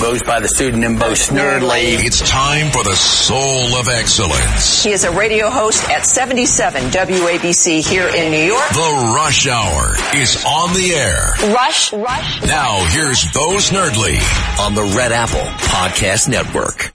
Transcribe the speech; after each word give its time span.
goes 0.00 0.22
by 0.22 0.40
the 0.40 0.48
pseudonym 0.48 0.98
Bo 0.98 1.12
Snerdley. 1.12 2.04
It's 2.04 2.20
time 2.28 2.70
for 2.70 2.84
the 2.84 2.94
soul 2.94 3.76
of 3.76 3.88
excellence. 3.88 4.84
He 4.84 4.90
is 4.90 5.04
a 5.04 5.12
radio 5.12 5.48
host 5.48 5.88
at 5.88 6.04
77 6.04 6.90
WABC 6.90 7.86
here 7.86 8.08
in 8.08 8.30
New 8.30 8.44
York. 8.44 8.68
The 8.70 9.14
Rush 9.16 9.46
Hour 9.46 9.94
is 10.14 10.44
on 10.46 10.74
the 10.74 10.92
air. 10.94 11.54
Rush, 11.54 11.92
Rush. 11.94 12.42
Now 12.42 12.84
here's 12.90 13.24
Bo 13.32 13.56
Snerdley 13.56 14.18
on 14.60 14.74
the 14.74 14.82
Red 14.96 15.12
Apple 15.12 15.40
Podcast 15.68 16.28
Network. 16.28 16.92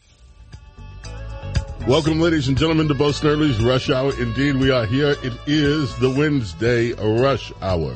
Welcome, 1.88 2.20
ladies 2.20 2.48
and 2.48 2.58
gentlemen, 2.58 2.88
to 2.90 2.94
Bo 2.94 3.10
Snerdley's 3.10 3.60
Rush 3.64 3.90
Hour. 3.90 4.14
Indeed, 4.20 4.58
we 4.58 4.70
are 4.70 4.86
here. 4.86 5.16
It 5.24 5.34
is 5.48 5.96
the 5.98 6.10
Wednesday 6.10 6.94
Rush 6.94 7.52
Hour. 7.62 7.96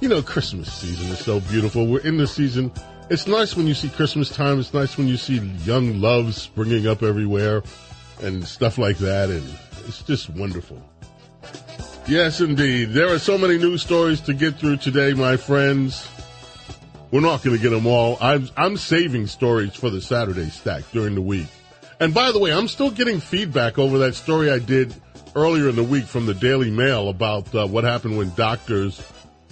You 0.00 0.08
know, 0.08 0.22
Christmas 0.22 0.72
season 0.72 1.08
is 1.12 1.18
so 1.18 1.40
beautiful. 1.40 1.86
We're 1.86 2.00
in 2.00 2.16
the 2.16 2.26
season. 2.26 2.72
It's 3.10 3.26
nice 3.26 3.54
when 3.54 3.66
you 3.66 3.74
see 3.74 3.90
Christmas 3.90 4.30
time. 4.30 4.58
It's 4.58 4.72
nice 4.72 4.96
when 4.96 5.08
you 5.08 5.18
see 5.18 5.36
young 5.64 6.00
loves 6.00 6.40
springing 6.40 6.86
up 6.86 7.02
everywhere 7.02 7.62
and 8.22 8.46
stuff 8.46 8.78
like 8.78 8.96
that. 8.98 9.28
And 9.28 9.44
it's 9.86 10.02
just 10.02 10.30
wonderful. 10.30 10.82
Yes, 12.06 12.40
indeed. 12.40 12.90
There 12.90 13.12
are 13.12 13.18
so 13.18 13.36
many 13.36 13.58
news 13.58 13.82
stories 13.82 14.22
to 14.22 14.32
get 14.32 14.56
through 14.56 14.78
today, 14.78 15.12
my 15.12 15.36
friends. 15.36 16.08
We're 17.10 17.20
not 17.20 17.42
going 17.42 17.54
to 17.54 17.62
get 17.62 17.70
them 17.70 17.86
all. 17.86 18.16
I'm, 18.22 18.48
I'm 18.56 18.78
saving 18.78 19.26
stories 19.26 19.74
for 19.74 19.90
the 19.90 20.00
Saturday 20.00 20.48
stack 20.48 20.84
during 20.92 21.14
the 21.14 21.22
week. 21.22 21.48
And 22.00 22.14
by 22.14 22.32
the 22.32 22.38
way, 22.38 22.54
I'm 22.54 22.68
still 22.68 22.90
getting 22.90 23.20
feedback 23.20 23.78
over 23.78 23.98
that 23.98 24.14
story 24.14 24.50
I 24.50 24.58
did 24.58 24.94
earlier 25.36 25.68
in 25.68 25.76
the 25.76 25.84
week 25.84 26.06
from 26.06 26.24
the 26.24 26.34
Daily 26.34 26.70
Mail 26.70 27.10
about 27.10 27.54
uh, 27.54 27.66
what 27.66 27.84
happened 27.84 28.16
when 28.16 28.34
doctors 28.34 29.00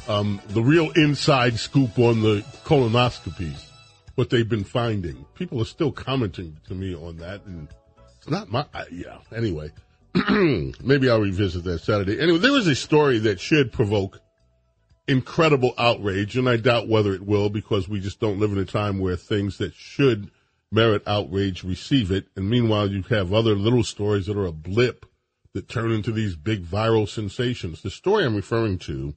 um, 0.08 0.40
the 0.48 0.62
real 0.62 0.90
inside 0.92 1.58
scoop 1.58 1.98
on 1.98 2.22
the 2.22 2.44
colonoscopies, 2.64 3.64
what 4.14 4.30
they've 4.30 4.48
been 4.48 4.64
finding. 4.64 5.24
People 5.34 5.60
are 5.60 5.66
still 5.66 5.92
commenting 5.92 6.56
to 6.66 6.74
me 6.74 6.94
on 6.94 7.16
that, 7.18 7.44
and 7.46 7.68
it's 8.18 8.28
not 8.28 8.50
my, 8.50 8.66
uh, 8.74 8.84
yeah, 8.90 9.18
anyway. 9.34 9.70
Maybe 10.82 11.08
I'll 11.08 11.20
revisit 11.20 11.64
that 11.64 11.80
Saturday. 11.80 12.20
Anyway, 12.20 12.38
there 12.38 12.52
was 12.52 12.66
a 12.66 12.74
story 12.74 13.18
that 13.20 13.40
should 13.40 13.72
provoke 13.72 14.20
incredible 15.08 15.72
outrage, 15.78 16.36
and 16.36 16.48
I 16.48 16.56
doubt 16.56 16.88
whether 16.88 17.14
it 17.14 17.26
will 17.26 17.48
because 17.50 17.88
we 17.88 18.00
just 18.00 18.20
don't 18.20 18.38
live 18.38 18.52
in 18.52 18.58
a 18.58 18.64
time 18.64 18.98
where 18.98 19.16
things 19.16 19.58
that 19.58 19.74
should 19.74 20.30
merit 20.70 21.02
outrage 21.06 21.64
receive 21.64 22.10
it. 22.10 22.26
And 22.36 22.48
meanwhile, 22.48 22.90
you 22.90 23.02
have 23.04 23.32
other 23.32 23.54
little 23.54 23.84
stories 23.84 24.26
that 24.26 24.36
are 24.36 24.46
a 24.46 24.52
blip 24.52 25.06
that 25.54 25.68
turn 25.68 25.92
into 25.92 26.12
these 26.12 26.34
big 26.34 26.64
viral 26.64 27.08
sensations. 27.08 27.82
The 27.82 27.90
story 27.90 28.24
I'm 28.24 28.36
referring 28.36 28.78
to 28.80 29.14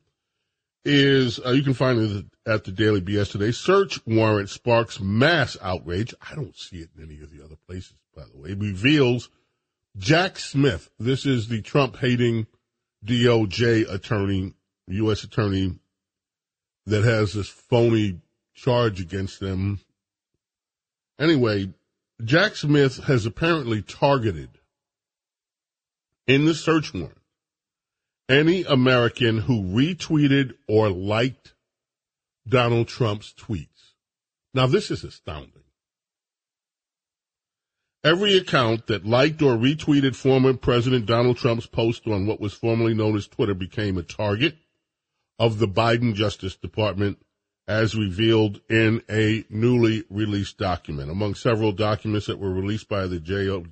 is 0.86 1.40
uh, 1.44 1.50
you 1.50 1.64
can 1.64 1.74
find 1.74 2.00
it 2.00 2.26
at 2.46 2.64
the 2.64 2.72
Daily 2.72 3.02
BS 3.02 3.32
today. 3.32 3.52
Search 3.52 4.00
warrant 4.06 4.50
sparks 4.50 5.00
mass 5.00 5.58
outrage. 5.62 6.14
I 6.22 6.36
don't 6.36 6.56
see 6.56 6.78
it 6.78 6.90
in 6.96 7.04
any 7.04 7.22
of 7.22 7.36
the 7.36 7.44
other 7.44 7.56
places, 7.68 7.96
by 8.16 8.24
the 8.32 8.38
way. 8.38 8.52
It 8.52 8.60
Reveals 8.60 9.30
Jack 9.98 10.38
Smith. 10.38 10.90
This 11.00 11.26
is 11.26 11.48
the 11.48 11.62
Trump 11.62 11.98
hating 11.98 12.46
DOJ 13.04 13.92
attorney, 13.92 14.54
U.S. 14.88 15.24
attorney 15.24 15.80
that 16.86 17.04
has 17.04 17.34
this 17.34 17.50
phony 17.50 18.22
charge 18.54 19.02
against 19.02 19.40
them. 19.40 19.80
Anyway, 21.20 21.74
Jack 22.24 22.56
Smith 22.56 23.04
has 23.06 23.26
apparently 23.26 23.82
targeted 23.82 24.50
in 26.28 26.46
the 26.46 26.54
search 26.54 26.94
warrant 26.94 27.18
any 28.28 28.64
American 28.64 29.40
who 29.40 29.62
retweeted 29.62 30.54
or 30.68 30.90
liked 30.90 31.54
Donald 32.48 32.88
Trump's 32.88 33.34
tweets. 33.34 33.94
Now, 34.54 34.68
this 34.68 34.90
is 34.90 35.04
astounding. 35.04 35.64
Every 38.04 38.38
account 38.38 38.88
that 38.88 39.06
liked 39.06 39.42
or 39.42 39.56
retweeted 39.56 40.16
former 40.16 40.54
President 40.54 41.08
Donald 41.08 41.38
Trump's 41.38 41.66
post 41.66 42.06
on 42.08 42.28
what 42.28 42.40
was 42.40 42.54
formerly 42.54 42.94
known 42.94 43.16
as 43.16 43.28
Twitter 43.28 43.56
became 43.56 43.98
a 43.98 44.04
target 44.04 44.56
of 45.40 45.58
the 45.58 45.68
Biden 45.68 46.14
Justice 46.14 46.56
Department 46.56 47.18
as 47.68 47.96
revealed 47.96 48.62
in 48.70 49.02
a 49.10 49.44
newly 49.50 50.04
released 50.10 50.58
document. 50.60 51.10
Among 51.10 51.34
several 51.34 51.72
documents 51.72 52.28
that 52.28 52.38
were 52.38 52.54
released 52.54 52.88
by 52.88 53.08
the 53.08 53.20
JO, 53.20 53.66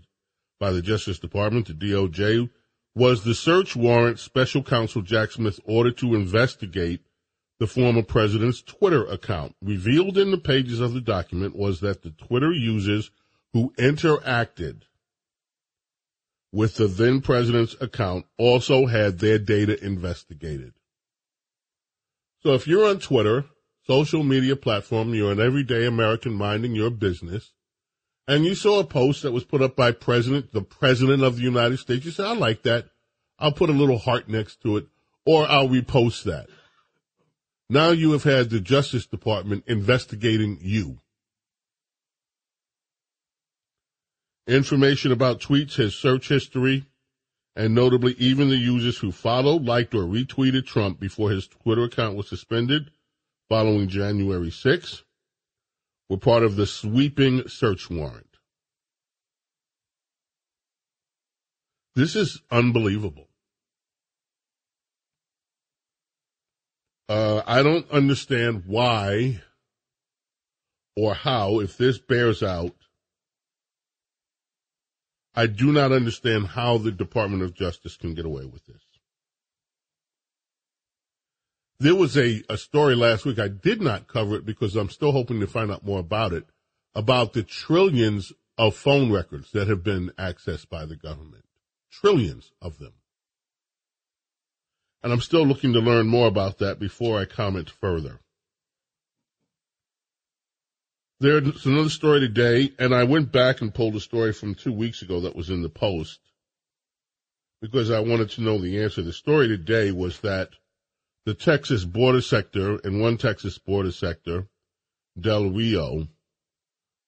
by 0.59 0.71
the 0.71 0.81
Justice 0.81 1.19
Department, 1.19 1.67
the 1.67 1.73
DOJ 1.73 2.49
was 2.95 3.23
the 3.23 3.33
search 3.33 3.75
warrant 3.75 4.19
special 4.19 4.63
counsel 4.63 5.01
Jack 5.01 5.31
Smith 5.31 5.59
ordered 5.65 5.97
to 5.97 6.15
investigate 6.15 7.01
the 7.59 7.67
former 7.67 8.03
president's 8.03 8.61
Twitter 8.61 9.05
account. 9.05 9.55
Revealed 9.61 10.17
in 10.17 10.31
the 10.31 10.37
pages 10.37 10.79
of 10.79 10.93
the 10.93 11.01
document 11.01 11.55
was 11.55 11.79
that 11.79 12.01
the 12.01 12.11
Twitter 12.11 12.51
users 12.51 13.11
who 13.53 13.73
interacted 13.77 14.81
with 16.51 16.75
the 16.75 16.87
then 16.87 17.21
president's 17.21 17.75
account 17.81 18.25
also 18.37 18.85
had 18.85 19.19
their 19.19 19.39
data 19.39 19.83
investigated. 19.83 20.73
So 22.43 22.53
if 22.53 22.67
you're 22.67 22.87
on 22.87 22.99
Twitter, 22.99 23.45
social 23.87 24.23
media 24.23 24.55
platform, 24.55 25.13
you're 25.15 25.31
an 25.31 25.39
everyday 25.39 25.85
American 25.85 26.33
minding 26.33 26.75
your 26.75 26.91
business, 26.91 27.53
and 28.27 28.45
you 28.45 28.55
saw 28.55 28.79
a 28.79 28.85
post 28.85 29.23
that 29.23 29.31
was 29.31 29.43
put 29.43 29.61
up 29.61 29.75
by 29.75 29.91
President, 29.91 30.51
the 30.53 30.61
President 30.61 31.23
of 31.23 31.35
the 31.35 31.41
United 31.41 31.77
States, 31.77 32.05
you 32.05 32.11
said, 32.11 32.25
I 32.25 32.33
like 32.33 32.63
that. 32.63 32.85
I'll 33.37 33.51
put 33.51 33.69
a 33.69 33.73
little 33.73 33.97
heart 33.97 34.29
next 34.29 34.61
to 34.61 34.77
it, 34.77 34.87
or 35.25 35.45
I'll 35.49 35.67
repost 35.67 36.23
that. 36.23 36.47
Now 37.69 37.89
you 37.89 38.11
have 38.11 38.23
had 38.23 38.49
the 38.49 38.59
Justice 38.59 39.05
Department 39.05 39.65
investigating 39.67 40.59
you. 40.61 40.99
Information 44.47 45.11
about 45.11 45.39
tweets, 45.39 45.75
his 45.75 45.95
search 45.95 46.27
history, 46.27 46.85
and 47.55 47.73
notably 47.73 48.13
even 48.17 48.49
the 48.49 48.57
users 48.57 48.97
who 48.97 49.11
followed, 49.11 49.63
liked, 49.63 49.93
or 49.93 50.03
retweeted 50.03 50.65
Trump 50.65 50.99
before 50.99 51.31
his 51.31 51.47
Twitter 51.47 51.83
account 51.83 52.15
was 52.15 52.27
suspended 52.27 52.91
following 53.49 53.87
January 53.87 54.49
6th 54.49 55.03
were 56.13 56.19
part 56.19 56.43
of 56.43 56.55
the 56.55 56.67
sweeping 56.67 57.47
search 57.47 57.89
warrant. 57.89 58.37
This 61.95 62.15
is 62.15 62.39
unbelievable. 62.51 63.29
Uh, 67.09 67.41
I 67.47 67.63
don't 67.63 67.89
understand 67.89 68.65
why 68.67 69.41
or 70.95 71.15
how, 71.15 71.59
if 71.59 71.77
this 71.77 71.97
bears 71.97 72.43
out, 72.43 72.75
I 75.33 75.47
do 75.47 75.71
not 75.71 75.91
understand 75.91 76.49
how 76.49 76.77
the 76.77 76.91
Department 76.91 77.41
of 77.41 77.55
Justice 77.55 77.97
can 77.97 78.13
get 78.13 78.25
away 78.25 78.45
with 78.45 78.67
this. 78.67 78.82
There 81.79 81.95
was 81.95 82.17
a, 82.17 82.43
a 82.49 82.57
story 82.57 82.95
last 82.95 83.25
week. 83.25 83.39
I 83.39 83.47
did 83.47 83.81
not 83.81 84.07
cover 84.07 84.35
it 84.35 84.45
because 84.45 84.75
I'm 84.75 84.89
still 84.89 85.11
hoping 85.11 85.39
to 85.39 85.47
find 85.47 85.71
out 85.71 85.85
more 85.85 85.99
about 85.99 86.33
it, 86.33 86.45
about 86.95 87.33
the 87.33 87.43
trillions 87.43 88.31
of 88.57 88.75
phone 88.75 89.11
records 89.11 89.51
that 89.51 89.67
have 89.67 89.83
been 89.83 90.11
accessed 90.17 90.69
by 90.69 90.85
the 90.85 90.95
government. 90.95 91.45
Trillions 91.91 92.51
of 92.61 92.77
them. 92.79 92.93
And 95.01 95.11
I'm 95.11 95.21
still 95.21 95.45
looking 95.45 95.73
to 95.73 95.79
learn 95.79 96.07
more 96.07 96.27
about 96.27 96.59
that 96.59 96.79
before 96.79 97.19
I 97.19 97.25
comment 97.25 97.69
further. 97.69 98.19
There's 101.19 101.65
another 101.65 101.89
story 101.89 102.19
today, 102.19 102.71
and 102.79 102.93
I 102.93 103.03
went 103.03 103.31
back 103.31 103.61
and 103.61 103.73
pulled 103.73 103.95
a 103.95 103.99
story 103.99 104.33
from 104.33 104.55
two 104.55 104.73
weeks 104.73 105.01
ago 105.01 105.21
that 105.21 105.35
was 105.35 105.49
in 105.49 105.61
the 105.61 105.69
Post 105.69 106.19
because 107.61 107.91
I 107.91 108.01
wanted 108.01 108.29
to 108.31 108.41
know 108.41 108.57
the 108.57 108.81
answer. 108.81 109.01
The 109.01 109.13
story 109.13 109.47
today 109.47 109.91
was 109.91 110.19
that 110.19 110.49
the 111.25 111.33
Texas 111.33 111.85
border 111.85 112.21
sector, 112.21 112.77
in 112.79 112.99
one 112.99 113.17
Texas 113.17 113.57
border 113.57 113.91
sector, 113.91 114.47
Del 115.19 115.49
Rio, 115.49 116.07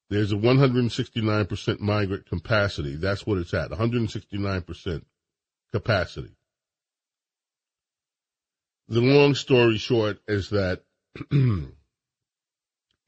there's 0.10 0.32
a 0.32 0.36
169% 0.36 1.80
migrant 1.80 2.28
capacity. 2.28 2.96
That's 2.96 3.26
what 3.26 3.40
it's 3.40 3.54
at, 3.54 3.72
169% 3.72 5.02
capacity. 5.72 6.36
The 8.88 9.02
long 9.02 9.34
story 9.34 9.78
short 9.78 10.20
is 10.28 10.52
that 10.52 10.84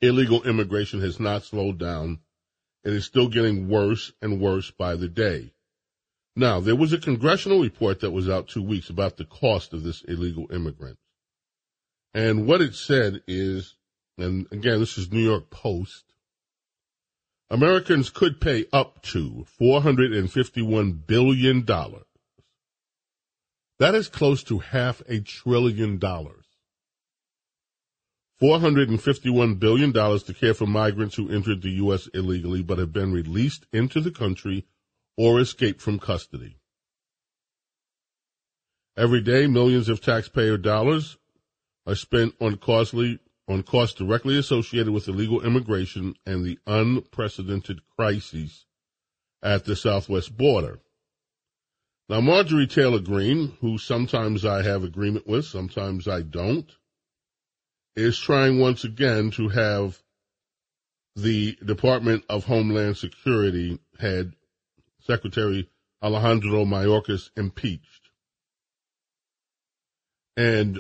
illegal 0.02 0.44
immigration 0.44 1.02
has 1.02 1.20
not 1.20 1.44
slowed 1.44 1.78
down. 1.78 2.20
It 2.84 2.94
is 2.94 3.06
still 3.06 3.28
getting 3.28 3.70
worse 3.70 4.12
and 4.22 4.42
worse 4.42 4.72
by 4.72 4.96
the 4.96 5.08
day. 5.08 5.54
Now, 6.38 6.60
there 6.60 6.76
was 6.76 6.94
a 6.94 7.00
congressional 7.00 7.62
report 7.62 8.02
that 8.02 8.12
was 8.12 8.30
out 8.30 8.48
two 8.48 8.62
weeks 8.62 8.92
about 8.92 9.18
the 9.18 9.26
cost 9.26 9.74
of 9.74 9.82
this 9.82 10.04
illegal 10.04 10.46
immigrant. 10.54 11.00
And 12.14 12.46
what 12.46 12.62
it 12.62 12.76
said 12.76 13.24
is, 13.28 13.74
and 14.20 14.46
again, 14.52 14.80
this 14.80 15.00
is 15.00 15.12
New 15.12 15.24
York 15.24 15.50
Post, 15.50 16.14
Americans 17.50 18.12
could 18.12 18.40
pay 18.40 18.66
up 18.72 19.02
to 19.02 19.48
$451 19.60 21.08
billion. 21.08 21.66
That 23.80 23.96
is 23.96 24.08
close 24.08 24.44
to 24.44 24.60
half 24.60 25.02
a 25.10 25.22
trillion 25.22 25.98
dollars 25.98 26.46
$451 28.40 29.58
billion 29.58 29.92
to 29.92 30.36
care 30.40 30.54
for 30.54 30.68
migrants 30.68 31.16
who 31.16 31.32
entered 31.32 31.64
the 31.64 31.72
U.S. 31.72 32.08
illegally 32.14 32.62
but 32.62 32.78
have 32.78 32.94
been 32.94 33.12
released 33.12 33.66
into 33.74 34.00
the 34.02 34.12
country 34.12 34.68
or 35.18 35.40
escape 35.40 35.82
from 35.82 36.00
custody. 36.00 36.58
Every 38.96 39.22
day, 39.22 39.48
millions 39.48 39.90
of 39.90 40.02
taxpayer 40.02 40.58
dollars 40.58 41.18
are 41.86 41.96
spent 41.96 42.36
on 42.40 42.58
costly 42.58 43.20
on 43.48 43.64
costs 43.64 43.98
directly 43.98 44.38
associated 44.38 44.92
with 44.92 45.08
illegal 45.08 45.42
immigration 45.46 46.16
and 46.26 46.44
the 46.44 46.60
unprecedented 46.68 47.80
crises 47.96 48.66
at 49.42 49.66
the 49.66 49.76
southwest 49.76 50.36
border. 50.36 50.80
Now, 52.10 52.22
Marjorie 52.22 52.68
Taylor 52.68 53.00
Greene, 53.00 53.58
who 53.62 53.78
sometimes 53.78 54.46
I 54.46 54.64
have 54.64 54.84
agreement 54.84 55.28
with, 55.28 55.46
sometimes 55.46 56.08
I 56.08 56.22
don't, 56.22 56.70
is 57.96 58.18
trying 58.18 58.60
once 58.60 58.84
again 58.84 59.32
to 59.32 59.50
have 59.50 60.02
the 61.16 61.58
Department 61.66 62.24
of 62.30 62.46
Homeland 62.46 62.98
Security 62.98 63.80
head, 64.00 64.34
Secretary 65.08 65.70
Alejandro 66.04 66.66
Mayorkas, 66.66 67.30
impeached. 67.36 68.12
And 70.36 70.80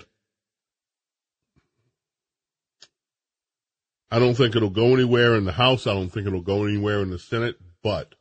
I 4.12 4.19
don't 4.19 4.35
think 4.35 4.56
it'll 4.56 4.69
go 4.69 4.94
anywhere 4.94 5.35
in 5.35 5.45
the 5.45 5.51
House. 5.53 5.88
I 5.88 5.94
don't 5.94 6.09
think 6.09 6.27
it'll 6.27 6.41
go 6.41 6.65
anywhere 6.65 7.01
in 7.01 7.09
the 7.09 7.18
Senate, 7.18 7.56
but 7.81 8.13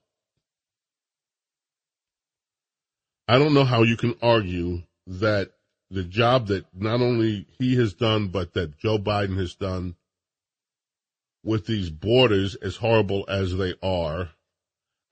I 3.28 3.38
don't 3.38 3.54
know 3.54 3.64
how 3.64 3.82
you 3.82 3.96
can 3.96 4.14
argue 4.22 4.82
that 5.06 5.50
the 5.90 6.04
job 6.04 6.46
that 6.46 6.64
not 6.74 7.00
only 7.00 7.46
he 7.58 7.76
has 7.76 7.92
done, 7.92 8.28
but 8.28 8.54
that 8.54 8.78
Joe 8.78 8.98
Biden 8.98 9.36
has 9.36 9.54
done 9.54 9.96
with 11.44 11.66
these 11.66 11.90
borders, 11.90 12.56
as 12.56 12.76
horrible 12.76 13.24
as 13.28 13.56
they 13.56 13.74
are, 13.82 14.30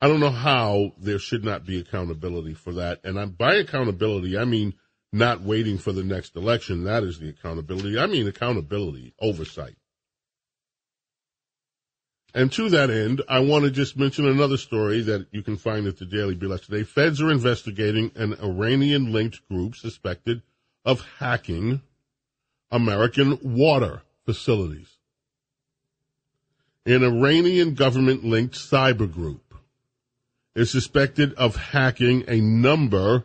I 0.00 0.08
don't 0.08 0.20
know 0.20 0.30
how 0.30 0.92
there 0.98 1.18
should 1.18 1.44
not 1.44 1.64
be 1.64 1.78
accountability 1.78 2.54
for 2.54 2.74
that. 2.74 3.00
And 3.04 3.18
I'm, 3.18 3.30
by 3.30 3.54
accountability, 3.54 4.36
I 4.36 4.44
mean 4.44 4.74
not 5.12 5.42
waiting 5.42 5.78
for 5.78 5.92
the 5.92 6.02
next 6.02 6.36
election. 6.36 6.84
That 6.84 7.04
is 7.04 7.18
the 7.18 7.28
accountability. 7.28 7.98
I 7.98 8.06
mean 8.06 8.26
accountability, 8.26 9.14
oversight. 9.20 9.76
And 12.34 12.50
to 12.52 12.68
that 12.70 12.90
end, 12.90 13.22
I 13.28 13.38
want 13.38 13.64
to 13.64 13.70
just 13.70 13.96
mention 13.96 14.26
another 14.26 14.56
story 14.56 15.02
that 15.02 15.28
you 15.30 15.42
can 15.42 15.56
find 15.56 15.86
at 15.86 15.98
the 15.98 16.04
Daily 16.04 16.34
BLS 16.34 16.66
today. 16.66 16.82
Feds 16.82 17.22
are 17.22 17.30
investigating 17.30 18.10
an 18.16 18.34
Iranian 18.42 19.12
linked 19.12 19.46
group 19.48 19.76
suspected 19.76 20.42
of 20.84 21.06
hacking 21.20 21.80
American 22.72 23.38
water 23.40 24.02
facilities. 24.26 24.88
An 26.84 27.04
Iranian 27.04 27.74
government 27.74 28.24
linked 28.24 28.56
cyber 28.56 29.10
group 29.10 29.43
is 30.54 30.70
suspected 30.70 31.34
of 31.34 31.56
hacking 31.56 32.24
a 32.28 32.40
number 32.40 33.24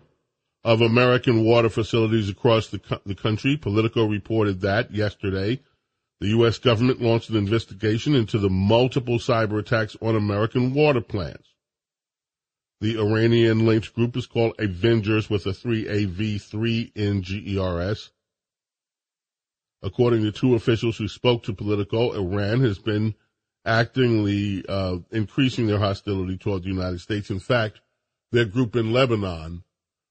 of 0.63 0.81
American 0.81 1.43
water 1.43 1.69
facilities 1.69 2.29
across 2.29 2.67
the, 2.67 2.81
the 3.05 3.15
country. 3.15 3.55
Politico 3.55 4.05
reported 4.05 4.61
that 4.61 4.91
yesterday 4.91 5.59
the 6.19 6.29
U.S. 6.29 6.57
government 6.57 7.01
launched 7.01 7.29
an 7.29 7.37
investigation 7.37 8.13
into 8.13 8.37
the 8.39 8.49
multiple 8.49 9.19
cyber 9.19 9.59
attacks 9.59 9.95
on 10.01 10.15
American 10.15 10.73
water 10.73 11.01
plants. 11.01 11.47
The 12.81 12.97
Iranian 12.97 13.65
linked 13.65 13.93
group 13.93 14.15
is 14.17 14.25
called 14.25 14.53
Avengers 14.59 15.29
with 15.29 15.45
a 15.45 15.51
3AV3 15.51 16.91
in 16.95 17.21
GERS. 17.21 18.11
According 19.81 20.23
to 20.23 20.31
two 20.31 20.55
officials 20.55 20.97
who 20.97 21.07
spoke 21.07 21.43
to 21.43 21.53
Politico, 21.53 22.11
Iran 22.11 22.61
has 22.61 22.79
been 22.79 23.15
actively 23.65 24.63
uh, 24.67 24.97
increasing 25.11 25.67
their 25.67 25.79
hostility 25.79 26.37
toward 26.37 26.63
the 26.63 26.69
United 26.69 26.99
States. 26.99 27.29
In 27.29 27.39
fact, 27.39 27.81
their 28.31 28.45
group 28.45 28.75
in 28.75 28.93
Lebanon 28.93 29.63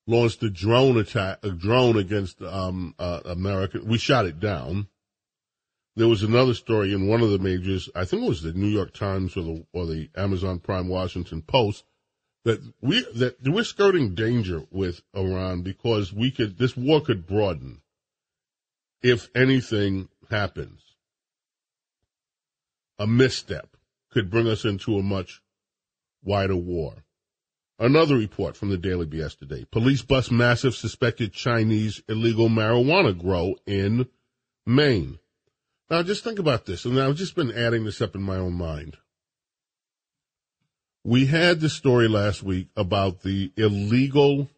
launched 0.06 0.43
a 0.43 0.50
drone 0.50 0.99
attack, 0.99 1.39
a 1.43 1.50
drone 1.50 1.97
against 1.97 2.41
um, 2.43 2.95
uh, 2.99 3.21
America. 3.25 3.81
We 3.85 3.99
shot 3.99 4.27
it 4.27 4.41
down 4.41 4.89
there 5.99 6.09
was 6.09 6.23
another 6.23 6.55
story 6.55 6.93
in 6.93 7.09
one 7.09 7.23
of 7.23 7.31
the 7.31 7.41
majors, 7.41 7.91
I 7.93 8.05
think 8.05 8.23
it 8.23 8.29
was 8.29 8.43
the 8.43 8.53
New 8.53 8.69
York 8.69 8.95
Times 8.95 9.37
or 9.37 9.43
the 9.43 9.67
or 9.73 9.85
the 9.85 10.09
Amazon 10.17 10.61
Prime 10.61 10.87
Washington 10.87 11.43
Post, 11.43 11.85
that 12.45 12.61
we 12.81 13.05
that 13.17 13.37
we're 13.45 13.65
skirting 13.65 14.15
danger 14.15 14.62
with 14.71 15.03
Iran 15.17 15.62
because 15.62 16.12
we 16.12 16.31
could 16.31 16.56
this 16.56 16.77
war 16.77 17.00
could 17.00 17.27
broaden 17.27 17.81
if 19.03 19.29
anything 19.35 20.09
happens. 20.31 20.81
A 22.99 23.06
misstep 23.06 23.77
could 24.11 24.31
bring 24.31 24.49
us 24.49 24.65
into 24.65 24.97
a 24.97 25.03
much 25.03 25.41
wider 26.23 26.56
war. 26.56 27.05
Another 27.79 28.17
report 28.17 28.56
from 28.56 28.71
the 28.71 28.77
Daily 28.77 29.06
BS 29.06 29.39
today. 29.39 29.65
Police 29.71 30.03
bust 30.03 30.33
massive 30.33 30.75
suspected 30.75 31.33
Chinese 31.33 32.03
illegal 32.09 32.49
marijuana 32.49 33.17
grow 33.17 33.55
in 33.67 34.09
Maine. 34.67 35.19
Now, 35.89 36.03
just 36.03 36.25
think 36.25 36.39
about 36.39 36.67
this, 36.67 36.85
and 36.85 37.00
I've 37.00 37.17
just 37.17 37.37
been 37.37 37.53
adding 37.53 37.85
this 37.85 38.03
up 38.03 38.15
in 38.17 38.23
my 38.23 38.37
own 38.37 38.55
mind. 38.55 38.97
We 41.05 41.27
had 41.27 41.61
the 41.61 41.71
story 41.71 42.09
last 42.09 42.43
week 42.43 42.69
about 42.77 43.23
the 43.23 43.53
illegal 43.56 44.49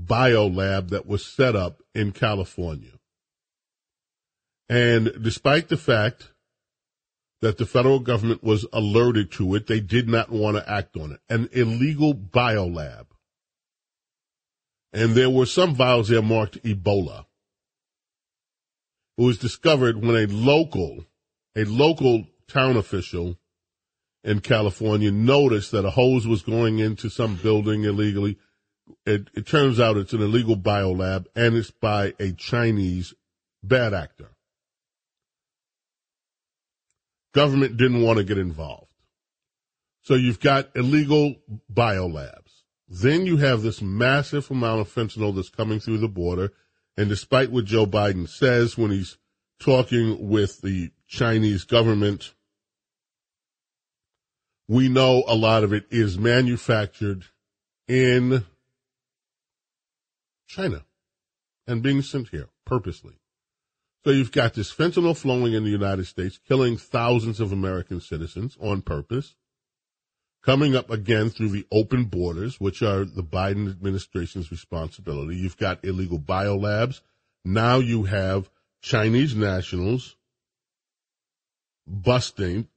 biolab 0.00 0.88
that 0.88 1.06
was 1.06 1.24
set 1.24 1.54
up 1.54 1.82
in 1.94 2.12
California. 2.12 2.92
And 4.68 5.12
despite 5.22 5.68
the 5.68 5.76
fact 5.76 6.30
that 7.42 7.58
the 7.58 7.66
federal 7.66 8.00
government 8.00 8.42
was 8.42 8.66
alerted 8.72 9.30
to 9.32 9.54
it, 9.54 9.66
they 9.66 9.80
did 9.80 10.08
not 10.08 10.30
want 10.30 10.56
to 10.56 10.70
act 10.70 10.96
on 10.96 11.12
it. 11.12 11.20
An 11.28 11.48
illegal 11.52 12.14
biolab. 12.14 13.06
And 14.92 15.14
there 15.14 15.30
were 15.30 15.46
some 15.46 15.74
vials 15.74 16.08
there 16.08 16.22
marked 16.22 16.62
Ebola. 16.62 17.26
It 19.18 19.22
was 19.22 19.38
discovered 19.38 20.02
when 20.02 20.16
a 20.16 20.26
local, 20.26 21.04
a 21.54 21.64
local 21.64 22.26
town 22.48 22.76
official 22.76 23.36
in 24.24 24.40
California 24.40 25.10
noticed 25.10 25.72
that 25.72 25.84
a 25.84 25.90
hose 25.90 26.26
was 26.26 26.42
going 26.42 26.78
into 26.78 27.08
some 27.08 27.36
building 27.36 27.84
illegally. 27.84 28.38
It, 29.04 29.28
it 29.34 29.46
turns 29.46 29.78
out 29.78 29.96
it's 29.96 30.12
an 30.12 30.22
illegal 30.22 30.56
biolab 30.56 31.26
and 31.34 31.56
it's 31.56 31.70
by 31.70 32.14
a 32.18 32.32
Chinese 32.32 33.14
bad 33.62 33.92
actor. 33.94 34.35
Government 37.36 37.76
didn't 37.76 38.00
want 38.00 38.16
to 38.16 38.24
get 38.24 38.38
involved. 38.38 38.90
So 40.00 40.14
you've 40.14 40.40
got 40.40 40.70
illegal 40.74 41.34
biolabs. 41.70 42.62
Then 42.88 43.26
you 43.26 43.36
have 43.36 43.60
this 43.60 43.82
massive 43.82 44.50
amount 44.50 44.80
of 44.80 44.88
fentanyl 44.88 45.34
that's 45.34 45.50
coming 45.50 45.78
through 45.78 45.98
the 45.98 46.08
border 46.08 46.54
and 46.96 47.10
despite 47.10 47.50
what 47.50 47.66
Joe 47.66 47.86
Biden 47.86 48.26
says 48.26 48.78
when 48.78 48.90
he's 48.90 49.18
talking 49.60 50.30
with 50.30 50.62
the 50.62 50.92
Chinese 51.06 51.64
government, 51.64 52.32
we 54.66 54.88
know 54.88 55.22
a 55.26 55.34
lot 55.34 55.62
of 55.62 55.74
it 55.74 55.84
is 55.90 56.18
manufactured 56.18 57.24
in 57.86 58.44
China 60.46 60.86
and 61.66 61.82
being 61.82 62.00
sent 62.00 62.30
here 62.30 62.48
purposely. 62.64 63.18
So 64.06 64.12
you've 64.12 64.30
got 64.30 64.54
this 64.54 64.72
fentanyl 64.72 65.16
flowing 65.16 65.52
in 65.52 65.64
the 65.64 65.70
United 65.70 66.06
States, 66.06 66.38
killing 66.46 66.76
thousands 66.76 67.40
of 67.40 67.50
American 67.50 68.00
citizens 68.00 68.56
on 68.60 68.82
purpose 68.82 69.34
coming 70.44 70.76
up 70.76 70.90
again 70.90 71.28
through 71.28 71.48
the 71.48 71.66
open 71.72 72.04
borders, 72.04 72.60
which 72.60 72.82
are 72.82 73.04
the 73.04 73.24
Biden 73.24 73.68
administration's 73.68 74.52
responsibility. 74.52 75.34
You've 75.34 75.56
got 75.56 75.84
illegal 75.84 76.20
biolabs. 76.20 77.00
Now 77.44 77.80
you 77.80 78.04
have 78.04 78.48
Chinese 78.80 79.34
nationals 79.34 80.14
busting 81.84 82.68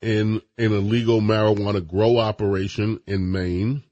in 0.00 0.40
an 0.56 0.72
illegal 0.72 1.20
marijuana 1.20 1.86
grow 1.86 2.16
operation 2.16 2.98
in 3.06 3.30
Maine. 3.30 3.82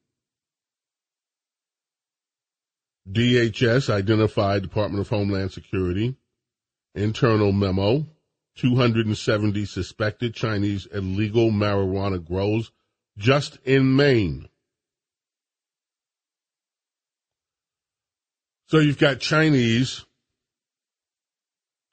DHS 3.06 3.90
identified 3.90 4.62
Department 4.62 5.02
of 5.02 5.10
Homeland 5.10 5.52
Security 5.52 6.16
internal 6.94 7.52
memo 7.52 8.06
270 8.56 9.64
suspected 9.64 10.34
Chinese 10.34 10.86
illegal 10.92 11.50
marijuana 11.50 12.24
grows 12.24 12.70
just 13.16 13.58
in 13.64 13.96
Maine. 13.96 14.48
So 18.66 18.78
you've 18.78 18.98
got 18.98 19.20
Chinese. 19.20 20.04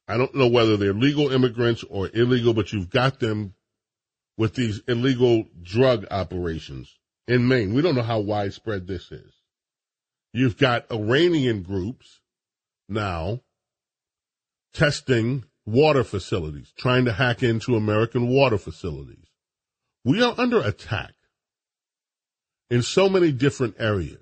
I 0.07 0.17
don't 0.17 0.35
know 0.35 0.47
whether 0.47 0.77
they're 0.77 0.93
legal 0.93 1.31
immigrants 1.31 1.83
or 1.89 2.09
illegal, 2.13 2.53
but 2.53 2.71
you've 2.71 2.89
got 2.89 3.19
them 3.19 3.55
with 4.37 4.53
these 4.55 4.81
illegal 4.87 5.45
drug 5.61 6.05
operations 6.11 6.97
in 7.27 7.47
Maine. 7.47 7.73
We 7.73 7.81
don't 7.81 7.95
know 7.95 8.03
how 8.03 8.19
widespread 8.19 8.87
this 8.87 9.11
is. 9.11 9.33
You've 10.33 10.57
got 10.57 10.91
Iranian 10.91 11.63
groups 11.63 12.21
now 12.87 13.41
testing 14.73 15.45
water 15.65 16.03
facilities, 16.03 16.73
trying 16.77 17.05
to 17.05 17.13
hack 17.13 17.43
into 17.43 17.75
American 17.75 18.27
water 18.27 18.57
facilities. 18.57 19.25
We 20.03 20.21
are 20.23 20.33
under 20.37 20.61
attack 20.61 21.13
in 22.69 22.81
so 22.81 23.09
many 23.09 23.31
different 23.31 23.75
areas. 23.79 24.19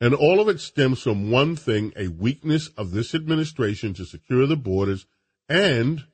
And 0.00 0.14
all 0.14 0.40
of 0.40 0.48
it 0.48 0.60
stems 0.60 1.02
from 1.02 1.30
one 1.30 1.56
thing, 1.56 1.92
a 1.96 2.08
weakness 2.08 2.68
of 2.76 2.90
this 2.90 3.14
administration 3.14 3.92
to 3.94 4.04
secure 4.04 4.46
the 4.46 4.56
borders 4.56 5.06
and 5.48 6.04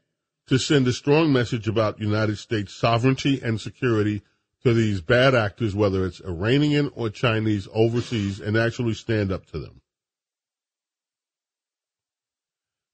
to 0.48 0.58
send 0.58 0.88
a 0.88 0.92
strong 0.92 1.32
message 1.32 1.68
about 1.68 2.00
United 2.00 2.38
States 2.38 2.74
sovereignty 2.74 3.40
and 3.42 3.60
security 3.60 4.22
to 4.62 4.74
these 4.74 5.00
bad 5.00 5.34
actors, 5.34 5.74
whether 5.74 6.04
it's 6.04 6.20
Iranian 6.20 6.90
or 6.94 7.10
Chinese 7.10 7.68
overseas, 7.72 8.40
and 8.40 8.56
actually 8.56 8.94
stand 8.94 9.30
up 9.30 9.46
to 9.46 9.58
them. 9.58 9.80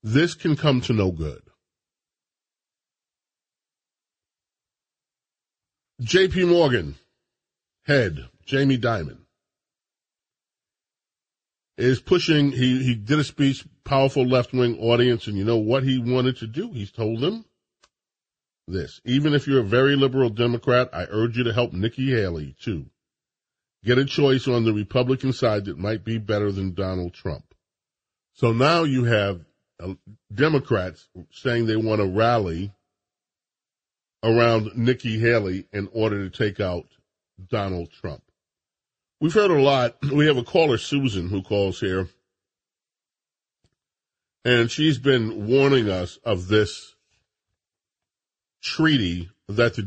This 0.03 0.35
can 0.35 0.57
come 0.57 0.81
to 0.83 0.93
no 0.93 1.13
good. 1.13 1.43
JP 6.03 6.49
Morgan 6.49 6.97
head, 7.85 8.29
Jamie 8.45 8.79
Dimon, 8.79 9.19
is 11.79 12.01
pushing, 12.01 12.51
he, 12.51 12.83
he 12.83 12.95
did 12.95 13.21
a 13.21 13.25
speech, 13.25 13.65
powerful 13.85 14.27
left 14.27 14.53
wing 14.53 14.77
audience, 14.79 15.29
and 15.29 15.37
you 15.37 15.45
know 15.45 15.57
what 15.57 15.85
he 15.85 15.99
wanted 15.99 16.37
to 16.39 16.47
do? 16.47 16.73
He's 16.73 16.91
told 16.91 17.21
them 17.21 17.45
this. 18.67 19.01
Even 19.05 19.35
if 19.35 19.47
you're 19.47 19.61
a 19.61 19.65
very 19.65 19.95
liberal 19.95 20.31
Democrat, 20.31 20.89
I 20.93 21.07
urge 21.09 21.37
you 21.37 21.45
to 21.45 21.53
help 21.53 21.73
Nikki 21.73 22.11
Haley, 22.11 22.57
too. 22.61 22.87
Get 23.85 23.99
a 23.99 24.05
choice 24.05 24.49
on 24.49 24.65
the 24.65 24.73
Republican 24.73 25.33
side 25.33 25.65
that 25.67 25.79
might 25.79 26.05
be 26.05 26.19
better 26.19 26.51
than 26.51 26.75
Donald 26.75 27.15
Trump. 27.15 27.55
So 28.35 28.53
now 28.53 28.85
you 28.85 29.05
have 29.05 29.45
Uh, 29.83 29.95
Democrats 30.33 31.09
saying 31.31 31.67
they 31.67 31.77
want 31.77 32.01
to 32.01 32.07
rally 32.07 32.73
around 34.23 34.77
Nikki 34.77 35.19
Haley 35.19 35.67
in 35.73 35.89
order 35.93 36.29
to 36.29 36.31
take 36.31 36.61
out 36.61 36.87
Donald 37.49 37.91
Trump. 37.91 38.23
We've 39.21 39.35
heard 39.35 39.51
a 39.51 39.61
lot. 39.61 39.97
We 40.13 40.27
have 40.27 40.37
a 40.37 40.45
caller, 40.45 40.79
Susan, 40.79 41.29
who 41.29 41.43
calls 41.43 41.81
here, 41.81 42.09
and 44.45 44.71
she's 44.71 44.99
been 44.99 45.47
warning 45.47 45.89
us 45.89 46.19
of 46.25 46.49
this 46.49 46.95
treaty 48.63 49.31
that 49.49 49.75
the 49.75 49.83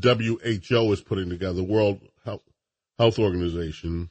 WHO 0.70 0.92
is 0.92 1.02
putting 1.02 1.30
together, 1.30 1.54
the 1.54 1.64
World 1.64 2.02
Health 2.98 3.20
Organization. 3.20 4.10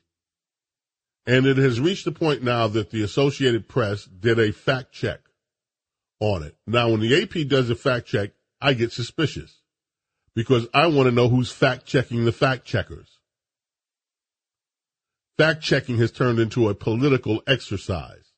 And 1.27 1.47
it 1.47 1.57
has 1.57 1.81
reached 1.81 2.05
the 2.05 2.13
point 2.13 2.43
now 2.43 2.69
that 2.69 2.91
the 2.91 3.03
Associated 3.03 3.67
Press 3.67 4.05
did 4.05 4.39
a 4.39 4.53
fact 4.53 4.93
check 4.93 5.21
on 6.21 6.43
it. 6.43 6.57
Now, 6.67 6.91
when 6.91 7.01
the 7.01 7.23
AP 7.23 7.49
does 7.49 7.71
a 7.71 7.75
fact 7.75 8.07
check, 8.07 8.31
I 8.61 8.75
get 8.75 8.93
suspicious 8.93 9.61
because 10.35 10.67
I 10.75 10.87
want 10.87 11.09
to 11.09 11.15
know 11.15 11.29
who's 11.29 11.53
fact 11.53 11.87
checking 11.87 12.25
the 12.25 12.33
fact 12.33 12.65
checkers. 12.65 13.19
Fact 15.37 15.63
checking 15.63 15.99
has 15.99 16.13
turned 16.13 16.39
into 16.39 16.69
a 16.69 16.75
political 16.75 17.43
exercise. 17.47 18.33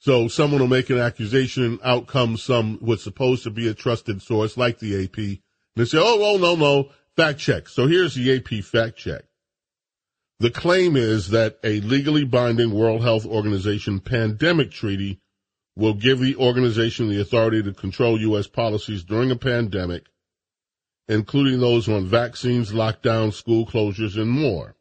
So 0.00 0.28
someone 0.28 0.60
will 0.60 0.68
make 0.68 0.90
an 0.90 0.98
accusation, 0.98 1.78
out 1.82 2.06
comes 2.06 2.42
some 2.42 2.78
what's 2.80 3.02
supposed 3.02 3.42
to 3.44 3.50
be 3.50 3.68
a 3.68 3.74
trusted 3.74 4.22
source 4.22 4.56
like 4.56 4.78
the 4.78 5.04
AP, 5.04 5.18
and 5.18 5.38
they 5.76 5.84
say, 5.84 5.98
oh, 6.00 6.18
oh, 6.20 6.36
no, 6.38 6.54
no, 6.54 6.90
fact 7.16 7.40
check. 7.40 7.68
So 7.68 7.86
here's 7.86 8.14
the 8.14 8.36
AP 8.36 8.64
fact 8.64 8.96
check. 8.96 9.24
The 10.40 10.50
claim 10.50 10.96
is 10.96 11.30
that 11.30 11.58
a 11.64 11.80
legally 11.80 12.24
binding 12.24 12.72
World 12.72 13.02
Health 13.02 13.26
Organization 13.26 13.98
pandemic 13.98 14.70
treaty 14.70 15.20
will 15.78 15.94
give 15.94 16.18
the 16.18 16.36
organization 16.36 17.08
the 17.08 17.20
authority 17.20 17.62
to 17.62 17.72
control 17.72 18.20
U.S. 18.20 18.46
policies 18.46 19.02
during 19.02 19.30
a 19.30 19.36
pandemic 19.36 20.04
including 21.08 21.58
those 21.60 21.88
on 21.88 22.06
vaccines, 22.06 22.70
lockdown, 22.70 23.32
school 23.32 23.66
closures, 23.66 24.20
and 24.20 24.30
more. 24.30 24.76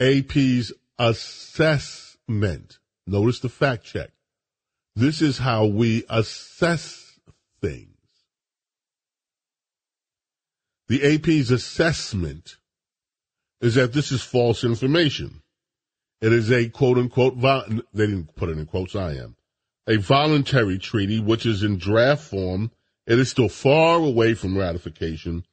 AP's 0.00 0.72
assessment. 0.98 2.78
Notice 3.06 3.40
the 3.40 3.48
fact 3.48 3.84
check. 3.84 4.10
This 4.94 5.20
is 5.20 5.38
how 5.38 5.66
we 5.66 6.04
assess 6.08 7.18
things. 7.60 7.90
The 10.88 11.14
AP's 11.14 11.50
assessment 11.50 12.56
is 13.60 13.74
that 13.74 13.92
this 13.92 14.12
is 14.12 14.22
false 14.22 14.62
information. 14.62 15.42
It 16.20 16.32
is 16.32 16.50
a 16.50 16.68
quote 16.68 16.98
unquote, 16.98 17.40
they 17.40 18.06
didn't 18.06 18.36
put 18.36 18.48
it 18.48 18.58
in 18.58 18.66
quotes, 18.66 18.94
I 18.94 19.14
am, 19.14 19.35
a 19.86 19.96
voluntary 19.96 20.78
treaty 20.78 21.20
which 21.20 21.46
is 21.46 21.62
in 21.62 21.78
draft 21.78 22.22
form 22.22 22.70
it 23.06 23.20
is 23.20 23.30
still 23.30 23.48
far 23.48 23.98
away 23.98 24.34
from 24.34 24.58
ratification. 24.58 25.44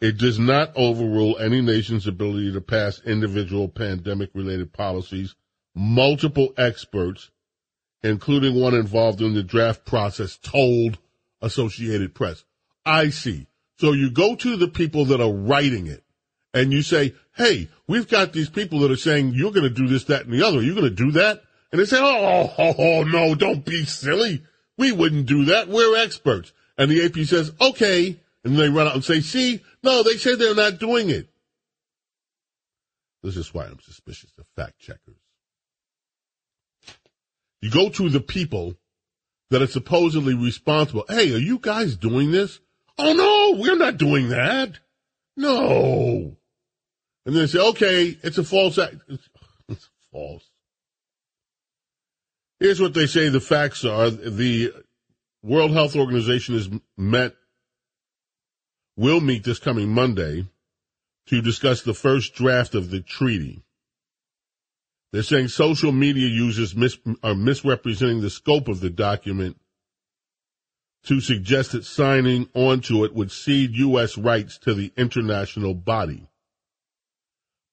It 0.00 0.18
does 0.18 0.38
not 0.38 0.72
overrule 0.74 1.38
any 1.38 1.60
nation's 1.60 2.06
ability 2.06 2.52
to 2.52 2.60
pass 2.60 3.00
individual 3.04 3.68
pandemic 3.68 4.30
related 4.34 4.72
policies. 4.72 5.34
Multiple 5.74 6.54
experts, 6.56 7.30
including 8.02 8.60
one 8.60 8.74
involved 8.74 9.20
in 9.20 9.34
the 9.34 9.42
draft 9.42 9.84
process, 9.84 10.38
told 10.38 10.98
Associated 11.40 12.14
Press. 12.14 12.44
I 12.84 13.10
see. 13.10 13.46
So 13.78 13.92
you 13.92 14.10
go 14.10 14.34
to 14.36 14.56
the 14.56 14.68
people 14.68 15.04
that 15.06 15.20
are 15.20 15.32
writing 15.32 15.86
it 15.86 16.02
and 16.54 16.72
you 16.72 16.82
say, 16.82 17.14
Hey, 17.36 17.68
we've 17.86 18.08
got 18.08 18.32
these 18.32 18.50
people 18.50 18.80
that 18.80 18.90
are 18.90 18.96
saying 18.96 19.32
you're 19.34 19.52
going 19.52 19.62
to 19.62 19.70
do 19.70 19.86
this, 19.86 20.04
that, 20.04 20.24
and 20.24 20.32
the 20.32 20.46
other. 20.46 20.62
You're 20.62 20.74
going 20.74 20.94
to 20.94 21.04
do 21.04 21.12
that? 21.12 21.42
And 21.72 21.80
they 21.80 21.86
say, 21.86 21.98
oh, 21.98 22.04
oh, 22.04 22.54
oh, 22.58 22.74
oh, 22.78 23.02
no, 23.04 23.34
don't 23.34 23.64
be 23.64 23.84
silly. 23.84 24.42
We 24.76 24.92
wouldn't 24.92 25.26
do 25.26 25.46
that. 25.46 25.68
We're 25.68 25.96
experts. 25.96 26.52
And 26.76 26.90
the 26.90 27.04
AP 27.04 27.26
says, 27.26 27.52
okay. 27.60 28.20
And 28.44 28.56
they 28.56 28.68
run 28.68 28.86
out 28.86 28.94
and 28.94 29.04
say, 29.04 29.20
see, 29.20 29.62
no, 29.82 30.02
they 30.02 30.16
say 30.18 30.34
they're 30.34 30.54
not 30.54 30.78
doing 30.78 31.08
it. 31.08 31.28
This 33.22 33.36
is 33.36 33.54
why 33.54 33.64
I'm 33.64 33.80
suspicious 33.80 34.30
of 34.38 34.46
fact 34.56 34.78
checkers. 34.78 35.16
You 37.60 37.70
go 37.70 37.88
to 37.88 38.08
the 38.10 38.20
people 38.20 38.74
that 39.50 39.62
are 39.62 39.68
supposedly 39.68 40.34
responsible. 40.34 41.04
Hey, 41.08 41.32
are 41.32 41.38
you 41.38 41.58
guys 41.58 41.96
doing 41.96 42.32
this? 42.32 42.58
Oh 42.98 43.12
no, 43.12 43.60
we're 43.60 43.76
not 43.76 43.96
doing 43.96 44.30
that. 44.30 44.78
No. 45.36 46.36
And 47.24 47.36
they 47.36 47.46
say, 47.46 47.60
okay, 47.60 48.18
it's 48.22 48.38
a 48.38 48.44
false. 48.44 48.78
It's, 48.78 49.28
it's 49.68 49.88
false. 50.10 50.51
Here's 52.62 52.80
what 52.80 52.94
they 52.94 53.06
say 53.06 53.28
the 53.28 53.40
facts 53.40 53.84
are. 53.84 54.08
The 54.08 54.72
World 55.42 55.72
Health 55.72 55.96
Organization 55.96 56.54
is 56.54 56.70
met, 56.96 57.34
will 58.96 59.20
meet 59.20 59.42
this 59.42 59.58
coming 59.58 59.88
Monday 59.88 60.46
to 61.26 61.42
discuss 61.42 61.82
the 61.82 61.92
first 61.92 62.36
draft 62.36 62.76
of 62.76 62.90
the 62.90 63.00
treaty. 63.00 63.64
They're 65.10 65.24
saying 65.24 65.48
social 65.48 65.90
media 65.90 66.28
users 66.28 66.76
mis- 66.76 66.98
are 67.24 67.34
misrepresenting 67.34 68.20
the 68.20 68.30
scope 68.30 68.68
of 68.68 68.78
the 68.78 68.90
document 68.90 69.56
to 71.06 71.20
suggest 71.20 71.72
that 71.72 71.84
signing 71.84 72.48
onto 72.54 73.04
it 73.04 73.12
would 73.12 73.32
cede 73.32 73.74
U.S. 73.74 74.16
rights 74.16 74.56
to 74.58 74.72
the 74.72 74.92
international 74.96 75.74
body. 75.74 76.28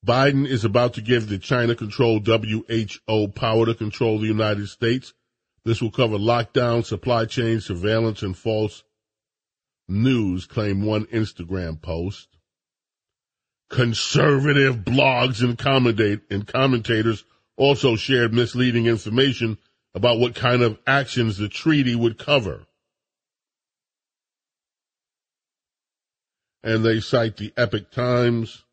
Biden 0.06 0.48
is 0.48 0.64
about 0.64 0.94
to 0.94 1.02
give 1.02 1.28
the 1.28 1.38
China 1.38 1.76
controlled 1.76 2.26
WHO 2.26 3.28
power 3.30 3.66
to 3.66 3.76
control 3.76 4.20
the 4.20 4.28
United 4.28 4.68
States 4.70 5.14
this 5.66 5.82
will 5.82 5.92
cover 5.92 6.18
lockdown, 6.18 6.86
supply 6.86 7.26
chain 7.26 7.60
surveillance, 7.62 8.22
and 8.22 8.38
false 8.38 8.84
news, 9.88 10.46
claim 10.46 10.84
one 10.84 11.06
Instagram 11.06 11.82
post. 11.82 12.28
Conservative 13.70 14.78
blogs 14.78 15.44
and, 15.44 16.22
and 16.32 16.48
commentators 16.48 17.24
also 17.56 17.96
shared 17.96 18.34
misleading 18.34 18.88
information 18.88 19.58
about 19.94 20.18
what 20.18 20.34
kind 20.34 20.62
of 20.62 20.80
actions 20.88 21.38
the 21.38 21.50
treaty 21.50 21.94
would 21.94 22.18
cover. 22.18 22.66
And 26.64 26.84
they 26.84 27.00
cite 27.00 27.38
the 27.38 27.54
Epoch 27.56 27.92
Times. 27.92 28.64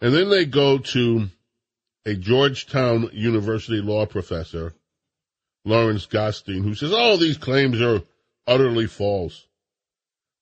And 0.00 0.14
then 0.14 0.28
they 0.28 0.44
go 0.44 0.78
to 0.78 1.28
a 2.04 2.14
Georgetown 2.14 3.10
University 3.12 3.80
law 3.80 4.06
professor, 4.06 4.74
Lawrence 5.64 6.06
Gostin, 6.06 6.62
who 6.62 6.74
says, 6.74 6.92
all 6.92 7.16
these 7.16 7.38
claims 7.38 7.80
are 7.80 8.02
utterly 8.46 8.86
false. 8.86 9.46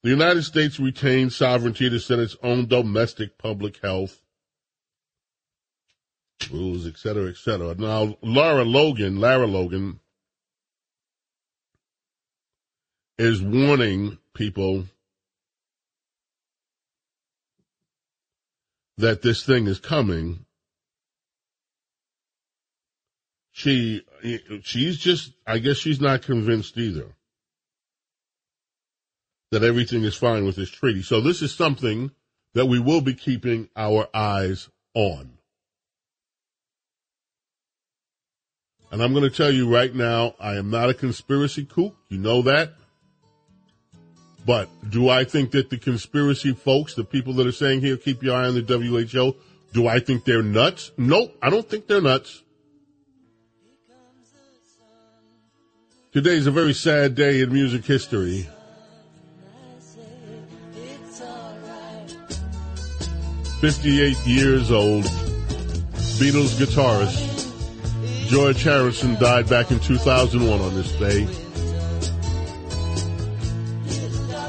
The 0.02 0.10
United 0.10 0.42
States 0.42 0.78
retains 0.78 1.34
sovereignty 1.34 1.88
to 1.88 1.98
set 1.98 2.18
its 2.18 2.36
own 2.42 2.66
domestic 2.66 3.38
public 3.38 3.80
health 3.82 4.20
rules, 6.50 6.86
et 6.86 6.98
cetera, 6.98 7.30
et 7.30 7.36
cetera. 7.36 7.74
Now, 7.74 8.18
Lara 8.20 8.64
Logan, 8.64 9.18
Lara 9.18 9.46
Logan, 9.46 10.00
is 13.16 13.40
warning 13.40 14.18
people 14.34 14.84
that 18.98 19.22
this 19.22 19.44
thing 19.44 19.66
is 19.66 19.80
coming 19.80 20.44
she 23.52 24.02
she's 24.62 24.98
just 24.98 25.32
I 25.46 25.58
guess 25.58 25.76
she's 25.76 26.00
not 26.00 26.22
convinced 26.22 26.76
either 26.76 27.14
that 29.54 29.62
everything 29.62 30.02
is 30.02 30.16
fine 30.16 30.44
with 30.44 30.56
this 30.56 30.68
treaty. 30.68 31.00
So 31.00 31.20
this 31.20 31.40
is 31.40 31.54
something 31.54 32.10
that 32.54 32.66
we 32.66 32.80
will 32.80 33.00
be 33.00 33.14
keeping 33.14 33.68
our 33.76 34.08
eyes 34.12 34.68
on. 34.94 35.38
And 38.90 39.00
I'm 39.00 39.12
going 39.12 39.22
to 39.22 39.36
tell 39.36 39.52
you 39.52 39.72
right 39.72 39.94
now, 39.94 40.34
I 40.40 40.56
am 40.56 40.70
not 40.70 40.90
a 40.90 40.94
conspiracy 40.94 41.64
kook. 41.64 41.94
You 42.08 42.18
know 42.18 42.42
that. 42.42 42.74
But 44.46 44.68
do 44.90 45.08
I 45.08 45.24
think 45.24 45.52
that 45.52 45.70
the 45.70 45.78
conspiracy 45.78 46.52
folks, 46.52 46.94
the 46.94 47.04
people 47.04 47.32
that 47.34 47.46
are 47.46 47.52
saying 47.52 47.80
here, 47.80 47.96
keep 47.96 48.22
your 48.22 48.36
eye 48.36 48.46
on 48.46 48.54
the 48.54 48.60
WHO, 48.60 49.36
do 49.72 49.88
I 49.88 50.00
think 50.00 50.24
they're 50.24 50.42
nuts? 50.42 50.92
Nope, 50.96 51.36
I 51.42 51.50
don't 51.50 51.68
think 51.68 51.86
they're 51.86 52.02
nuts. 52.02 52.42
Today 56.12 56.34
is 56.34 56.46
a 56.46 56.52
very 56.52 56.74
sad 56.74 57.14
day 57.14 57.40
in 57.40 57.52
music 57.52 57.84
history. 57.84 58.48
Fifty-eight 63.60 64.18
years 64.26 64.70
old, 64.70 65.04
Beatles 66.20 66.54
guitarist 66.60 67.34
George 68.28 68.62
Harrison 68.62 69.14
died 69.16 69.48
back 69.48 69.70
in 69.70 69.78
2001 69.80 70.60
on 70.60 70.74
this 70.74 70.90
day. 70.92 71.43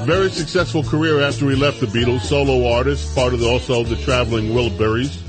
Very 0.04 0.30
successful 0.30 0.84
career 0.84 1.20
after 1.20 1.48
he 1.50 1.56
left 1.56 1.80
the 1.80 1.86
Beatles, 1.86 2.20
solo 2.20 2.70
artist, 2.72 3.14
part 3.14 3.34
of 3.34 3.40
the, 3.40 3.48
also 3.48 3.82
the 3.82 3.96
traveling 3.96 4.50
Wilburys. 4.50 5.20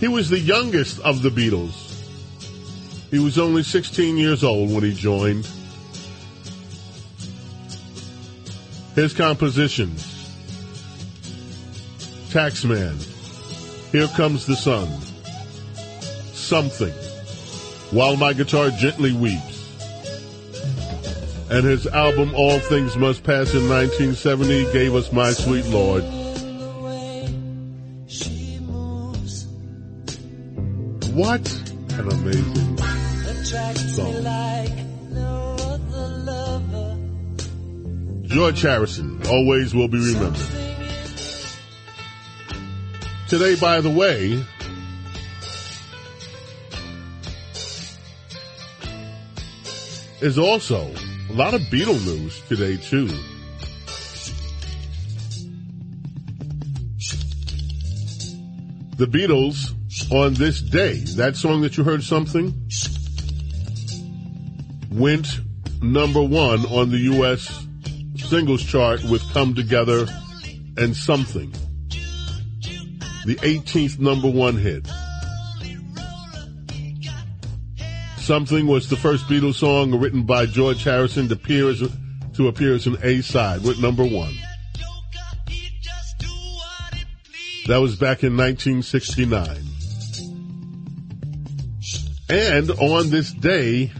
He 0.00 0.08
was 0.08 0.30
the 0.30 0.38
youngest 0.38 1.00
of 1.00 1.22
the 1.22 1.28
Beatles. 1.28 1.84
He 3.10 3.18
was 3.18 3.38
only 3.38 3.62
16 3.62 4.16
years 4.16 4.44
old 4.44 4.72
when 4.72 4.84
he 4.84 4.94
joined. 4.94 5.48
His 8.94 9.12
compositions. 9.12 10.04
Taxman. 12.30 12.96
Here 13.92 14.08
Comes 14.08 14.46
the 14.46 14.56
Sun. 14.56 14.88
Something. 16.32 16.92
While 17.90 18.16
My 18.16 18.32
Guitar 18.32 18.70
Gently 18.70 19.12
Weeps 19.12 19.47
and 21.50 21.64
his 21.64 21.86
album 21.86 22.34
All 22.34 22.58
Things 22.58 22.96
Must 22.96 23.22
Pass 23.24 23.54
in 23.54 23.68
1970 23.68 24.72
gave 24.72 24.94
us 24.94 25.12
My 25.12 25.32
Sweet 25.32 25.66
Lord. 25.66 26.04
What 31.14 31.48
an 31.92 32.12
amazing 32.12 32.78
song. 33.94 34.24
George 38.24 38.60
Harrison 38.60 39.20
always 39.26 39.74
will 39.74 39.88
be 39.88 39.98
remembered. 39.98 40.36
Today, 43.26 43.56
by 43.56 43.80
the 43.80 43.90
way, 43.90 44.44
is 50.20 50.38
also 50.38 50.90
a 51.28 51.32
lot 51.32 51.54
of 51.54 51.60
Beatle 51.62 52.04
news 52.06 52.40
today, 52.48 52.76
too. 52.76 53.08
The 58.96 59.06
Beatles 59.06 59.74
on 60.10 60.34
this 60.34 60.60
day, 60.60 60.98
that 61.16 61.36
song 61.36 61.60
that 61.60 61.76
you 61.76 61.84
heard 61.84 62.02
something, 62.02 62.52
went 64.90 65.40
number 65.82 66.22
one 66.22 66.64
on 66.66 66.90
the 66.90 66.98
U.S. 66.98 67.66
singles 68.16 68.64
chart 68.64 69.02
with 69.04 69.22
Come 69.32 69.54
Together 69.54 70.06
and 70.76 70.96
Something. 70.96 71.52
The 73.26 73.36
18th 73.36 73.98
number 73.98 74.30
one 74.30 74.56
hit. 74.56 74.88
Something 78.28 78.66
was 78.66 78.90
the 78.90 78.96
first 78.96 79.26
Beatles 79.26 79.54
song 79.54 79.98
written 79.98 80.24
by 80.24 80.44
George 80.44 80.84
Harrison 80.84 81.28
to 81.28 81.34
appear 81.34 81.70
as, 81.70 81.78
to 82.34 82.48
appear 82.48 82.74
as 82.74 82.86
an 82.86 82.98
A 83.02 83.22
side 83.22 83.62
with 83.62 83.80
number 83.80 84.04
one. 84.04 84.34
That 87.68 87.78
was 87.78 87.96
back 87.96 88.24
in 88.24 88.36
1969. 88.36 89.48
And 92.28 92.70
on 92.72 93.08
this 93.08 93.32
day, 93.32 93.90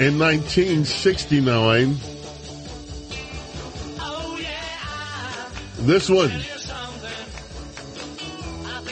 in 0.00 0.18
1969, 0.18 1.96
this 5.80 6.08
one, 6.08 6.32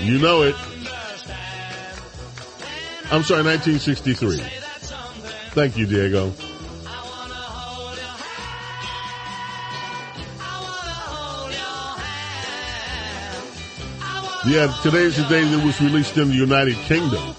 you 0.07 0.18
know 0.18 0.42
it. 0.42 0.55
I'm 3.12 3.22
sorry, 3.25 3.42
1963. 3.44 4.38
Thank 5.53 5.77
you, 5.77 5.85
Diego. 5.85 6.33
Yeah, 14.46 14.75
today 14.83 15.03
is 15.03 15.18
the 15.18 15.27
day 15.29 15.44
that 15.44 15.62
was 15.62 15.79
released 15.83 16.16
in 16.16 16.29
the 16.29 16.35
United 16.35 16.75
Kingdom. 16.88 17.35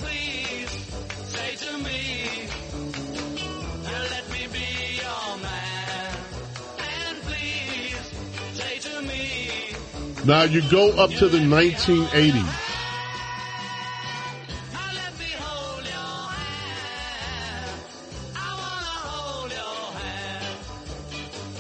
Now 10.24 10.44
you 10.44 10.62
go 10.70 10.92
up 11.02 11.10
to 11.14 11.28
the 11.28 11.40
1980s. 11.40 12.63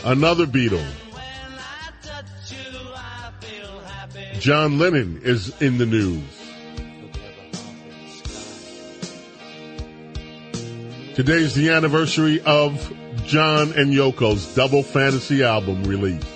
Another 0.05 0.45
Beatle. 0.45 0.85
John 4.39 4.77
Lennon 4.77 5.21
is 5.23 5.61
in 5.61 5.77
the 5.77 5.85
news. 5.85 6.21
Today's 11.15 11.53
the 11.53 11.69
anniversary 11.69 12.41
of 12.41 12.91
John 13.25 13.71
and 13.73 13.93
Yoko's 13.93 14.53
double 14.55 14.83
fantasy 14.83 15.43
album 15.43 15.83
release. 15.85 16.32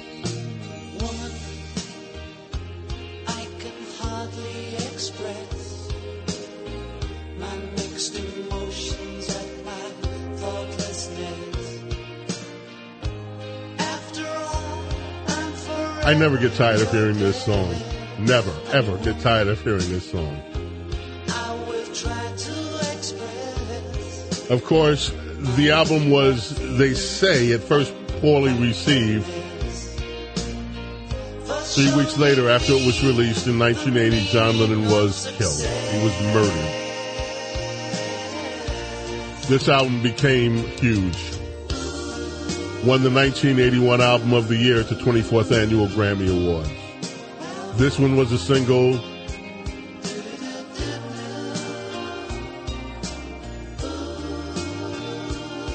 I 16.08 16.14
never 16.14 16.38
get 16.38 16.54
tired 16.54 16.80
of 16.80 16.90
hearing 16.90 17.20
this 17.20 17.44
song. 17.44 17.76
Never, 18.18 18.54
ever 18.72 18.98
get 19.00 19.20
tired 19.20 19.50
of 19.50 19.62
hearing 19.62 19.90
this 19.90 20.10
song. 20.10 20.42
Of 24.50 24.64
course, 24.64 25.10
the 25.58 25.72
album 25.72 26.10
was, 26.10 26.56
they 26.78 26.94
say, 26.94 27.52
at 27.52 27.60
first 27.60 27.94
poorly 28.22 28.54
received. 28.54 29.26
Three 31.76 31.94
weeks 31.94 32.18
later, 32.18 32.50
after 32.50 32.72
it 32.72 32.86
was 32.86 33.04
released 33.04 33.46
in 33.46 33.60
1980, 33.60 34.28
John 34.28 34.58
Lennon 34.58 34.86
was 34.86 35.30
killed. 35.32 35.60
He 35.60 36.04
was 36.06 36.18
murdered. 36.34 36.72
This 39.50 39.68
album 39.68 40.02
became 40.02 40.56
huge 40.80 41.37
won 42.86 43.04
the 43.04 43.10
1981 43.10 44.02
Album 44.02 44.34
of 44.34 44.48
the 44.48 44.56
Year 44.56 44.80
at 44.80 44.88
the 44.90 44.96
24th 44.96 45.52
Annual 45.52 45.88
Grammy 45.88 46.30
Awards. 46.30 46.70
This 47.78 48.00
one 48.00 48.16
was 48.16 48.32
a 48.32 48.38
single. 48.38 48.94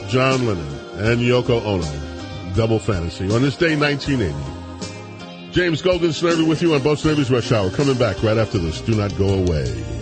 John 0.09 0.47
Lennon 0.47 0.83
and 0.99 1.21
Yoko 1.21 1.65
Ono, 1.65 2.55
Double 2.55 2.79
Fantasy, 2.79 3.33
on 3.33 3.41
this 3.43 3.57
day, 3.57 3.77
1980. 3.77 5.51
James 5.53 5.83
Golden 5.83 6.11
Snerdley 6.11 6.47
with 6.49 6.63
you 6.63 6.75
on 6.75 6.83
Bo 6.83 6.95
Snerdley's 6.95 7.31
Rush 7.31 7.53
Hour. 7.53 7.71
Coming 7.71 7.99
back 7.99 8.23
right 8.23 8.39
after 8.39 8.59
this. 8.59 8.81
Do 8.81 8.95
not 8.95 9.17
go 9.17 9.29
away. 9.29 10.02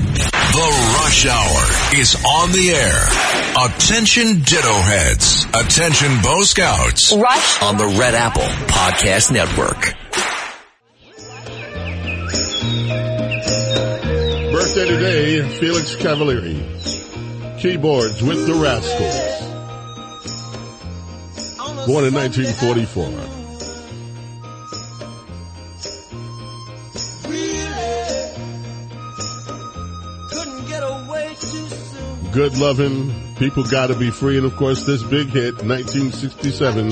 The 0.13 0.97
Rush 0.99 1.25
Hour 1.25 1.99
is 1.99 2.15
on 2.25 2.51
the 2.51 2.71
air. 2.71 3.65
Attention 3.65 4.41
Ditto 4.41 4.73
Heads. 4.73 5.45
Attention 5.45 6.21
Bo 6.21 6.41
Scouts. 6.43 7.13
Rush. 7.13 7.61
On 7.61 7.77
the 7.77 7.87
Red 7.87 8.13
Apple 8.15 8.43
Podcast 8.67 9.31
Network. 9.31 9.95
Birthday 14.51 14.87
today, 14.87 15.47
Felix 15.59 15.95
Cavaliere. 15.95 16.59
Keyboards 17.59 18.21
with 18.21 18.45
the 18.45 18.53
Rascals. 18.55 19.41
Born 21.87 22.05
in 22.05 22.13
1944. 22.13 23.40
Good 32.33 32.57
loving, 32.57 33.35
people 33.35 33.65
gotta 33.65 33.93
be 33.93 34.09
free, 34.09 34.37
and 34.37 34.45
of 34.45 34.55
course 34.55 34.85
this 34.85 35.03
big 35.03 35.27
hit, 35.27 35.55
1967. 35.65 36.91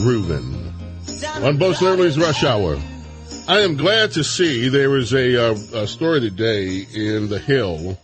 Groovin. 0.00 1.44
On 1.44 1.56
Bo 1.58 1.72
Snerdley's 1.72 2.18
Rush 2.18 2.44
Hour. 2.44 2.78
I 3.48 3.60
am 3.62 3.76
glad 3.76 4.12
to 4.12 4.22
see 4.22 4.68
there 4.68 4.96
is 4.96 5.12
a, 5.12 5.50
uh, 5.50 5.54
a 5.74 5.86
story 5.88 6.20
today 6.20 6.86
in 6.94 7.28
The 7.28 7.40
Hill. 7.40 7.98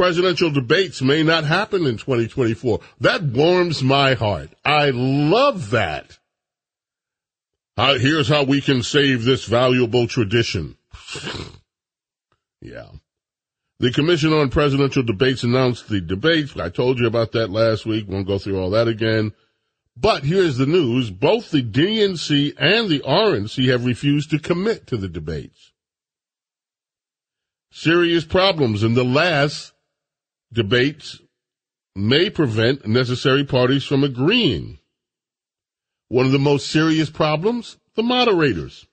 Presidential 0.00 0.50
debates 0.50 1.02
may 1.02 1.22
not 1.22 1.44
happen 1.44 1.84
in 1.84 1.98
2024. 1.98 2.80
That 3.00 3.22
warms 3.22 3.82
my 3.82 4.14
heart. 4.14 4.48
I 4.64 4.92
love 4.94 5.72
that. 5.72 6.18
Uh, 7.76 7.98
here's 7.98 8.26
how 8.26 8.44
we 8.44 8.62
can 8.62 8.82
save 8.82 9.24
this 9.24 9.44
valuable 9.44 10.06
tradition. 10.06 10.78
yeah. 12.62 12.86
The 13.78 13.92
Commission 13.92 14.32
on 14.32 14.48
Presidential 14.48 15.02
Debates 15.02 15.42
announced 15.42 15.90
the 15.90 16.00
debates. 16.00 16.56
I 16.56 16.70
told 16.70 16.98
you 16.98 17.06
about 17.06 17.32
that 17.32 17.50
last 17.50 17.84
week. 17.84 18.08
Won't 18.08 18.26
go 18.26 18.38
through 18.38 18.58
all 18.58 18.70
that 18.70 18.88
again. 18.88 19.34
But 19.98 20.24
here's 20.24 20.56
the 20.56 20.64
news. 20.64 21.10
Both 21.10 21.50
the 21.50 21.62
DNC 21.62 22.54
and 22.56 22.88
the 22.88 23.00
RNC 23.00 23.68
have 23.68 23.84
refused 23.84 24.30
to 24.30 24.38
commit 24.38 24.86
to 24.86 24.96
the 24.96 25.08
debates. 25.08 25.72
Serious 27.70 28.24
problems 28.24 28.82
in 28.82 28.94
the 28.94 29.04
last 29.04 29.74
debates 30.52 31.20
may 31.94 32.30
prevent 32.30 32.86
necessary 32.86 33.44
parties 33.44 33.84
from 33.84 34.04
agreeing. 34.04 34.78
One 36.08 36.26
of 36.26 36.32
the 36.32 36.38
most 36.38 36.68
serious 36.68 37.10
problems, 37.10 37.76
the 37.94 38.02
moderators. 38.02 38.86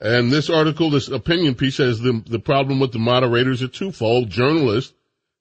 And 0.00 0.30
this 0.30 0.48
article, 0.48 0.90
this 0.90 1.08
opinion 1.08 1.54
piece 1.56 1.76
says 1.76 2.00
the, 2.00 2.22
the 2.24 2.38
problem 2.38 2.78
with 2.80 2.92
the 2.92 2.98
moderators 2.98 3.62
are 3.62 3.68
twofold. 3.68 4.30
Journalists 4.30 4.94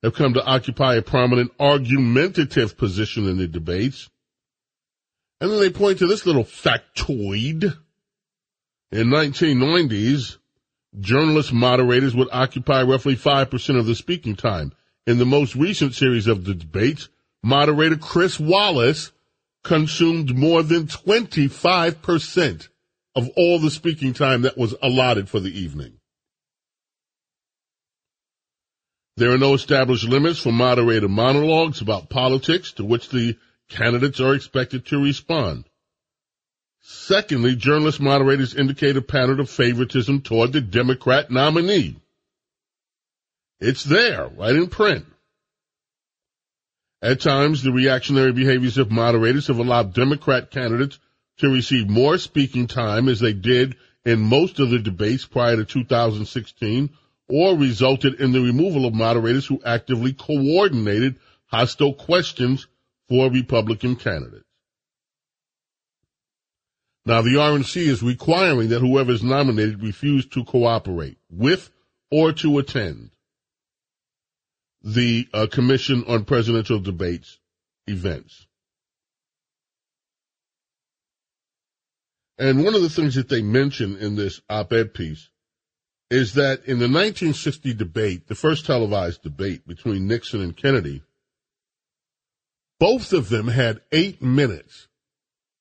have 0.04 0.16
come 0.16 0.34
to 0.34 0.44
occupy 0.44 0.96
a 0.96 1.02
prominent 1.02 1.52
argumentative 1.60 2.78
position 2.78 3.28
in 3.28 3.38
the 3.38 3.48
debates. 3.48 4.10
And 5.40 5.52
then 5.52 5.60
they 5.60 5.70
point 5.70 6.00
to 6.00 6.08
this 6.08 6.26
little 6.26 6.44
factoid. 6.44 7.78
In 8.92 9.08
1990s, 9.08 10.38
journalist 11.00 11.54
moderators 11.54 12.16
would 12.16 12.30
occupy 12.32 12.82
roughly 12.84 13.16
5% 13.16 13.80
of 13.80 13.86
the 13.86 13.96
speaking 13.96 14.36
time. 14.36 14.74
In 15.06 15.18
the 15.18 15.26
most 15.26 15.56
recent 15.56 15.94
series 15.96 16.28
of 16.28 16.44
the 16.44 16.54
debates, 16.54 17.10
moderator 17.44 17.98
Chris 17.98 18.40
Wallace 18.40 19.12
consumed 19.64 20.36
more 20.36 20.64
than 20.64 20.88
25% 20.88 22.68
of 23.16 23.30
all 23.36 23.60
the 23.60 23.72
speaking 23.72 24.14
time 24.14 24.44
that 24.44 24.58
was 24.58 24.76
allotted 24.82 25.30
for 25.30 25.40
the 25.40 25.60
evening. 25.60 26.00
There 29.18 29.32
are 29.32 29.38
no 29.38 29.56
established 29.56 30.08
limits 30.08 30.40
for 30.40 30.52
moderator 30.52 31.08
monologues 31.08 31.82
about 31.82 32.10
politics 32.10 32.74
to 32.74 32.86
which 32.86 33.10
the 33.10 33.36
candidates 33.68 34.20
are 34.20 34.36
expected 34.36 34.86
to 34.88 35.02
respond. 35.02 35.66
Secondly, 36.90 37.54
journalist 37.58 38.00
moderators 38.00 38.56
indicate 38.56 38.96
a 38.96 39.02
pattern 39.02 39.42
of 39.42 39.50
favoritism 39.50 40.22
toward 40.22 40.54
the 40.54 40.62
Democrat 40.62 41.30
nominee. 41.30 41.98
It's 43.60 43.84
there, 43.84 44.30
right 44.30 44.56
in 44.56 44.68
print. 44.68 45.06
At 47.02 47.20
times, 47.20 47.62
the 47.62 47.74
reactionary 47.74 48.32
behaviors 48.32 48.78
of 48.78 48.90
moderators 48.90 49.48
have 49.48 49.60
allowed 49.60 49.96
Democrat 49.96 50.50
candidates 50.50 50.98
to 51.40 51.50
receive 51.50 51.90
more 51.90 52.18
speaking 52.18 52.68
time 52.68 53.10
as 53.10 53.20
they 53.20 53.34
did 53.34 53.76
in 54.06 54.22
most 54.22 54.62
of 54.62 54.70
the 54.70 54.80
debates 54.80 55.26
prior 55.26 55.58
to 55.58 55.66
2016 55.66 56.90
or 57.28 57.58
resulted 57.58 58.22
in 58.22 58.32
the 58.32 58.40
removal 58.40 58.86
of 58.86 58.94
moderators 58.94 59.46
who 59.46 59.62
actively 59.66 60.14
coordinated 60.14 61.20
hostile 61.48 61.94
questions 61.94 62.66
for 63.10 63.30
Republican 63.30 63.98
candidates. 63.98 64.47
Now, 67.08 67.22
the 67.22 67.36
RNC 67.36 67.88
is 67.88 68.04
requiring 68.04 68.68
that 68.68 68.82
whoever 68.82 69.14
is 69.14 69.24
nominated 69.24 69.82
refuse 69.82 70.26
to 70.28 70.44
cooperate 70.44 71.18
with 71.30 71.72
or 72.12 72.34
to 72.34 72.58
attend 72.58 73.12
the 74.84 75.26
uh, 75.34 75.48
Commission 75.50 76.04
on 76.06 76.26
Presidential 76.26 76.80
Debates 76.82 77.40
events. 77.88 78.46
And 82.38 82.66
one 82.66 82.76
of 82.76 82.82
the 82.82 82.90
things 82.90 83.16
that 83.16 83.30
they 83.30 83.42
mention 83.42 83.96
in 83.96 84.18
this 84.18 84.42
op-ed 84.50 84.94
piece 84.94 85.30
is 86.12 86.34
that 86.34 86.66
in 86.66 86.80
the 86.80 86.90
1960 86.90 87.74
debate, 87.74 88.28
the 88.28 88.36
first 88.36 88.66
televised 88.66 89.22
debate 89.22 89.66
between 89.66 90.08
Nixon 90.08 90.42
and 90.42 90.58
Kennedy, 90.58 91.04
both 92.82 93.14
of 93.14 93.30
them 93.30 93.48
had 93.48 93.80
eight 93.94 94.22
minutes, 94.22 94.90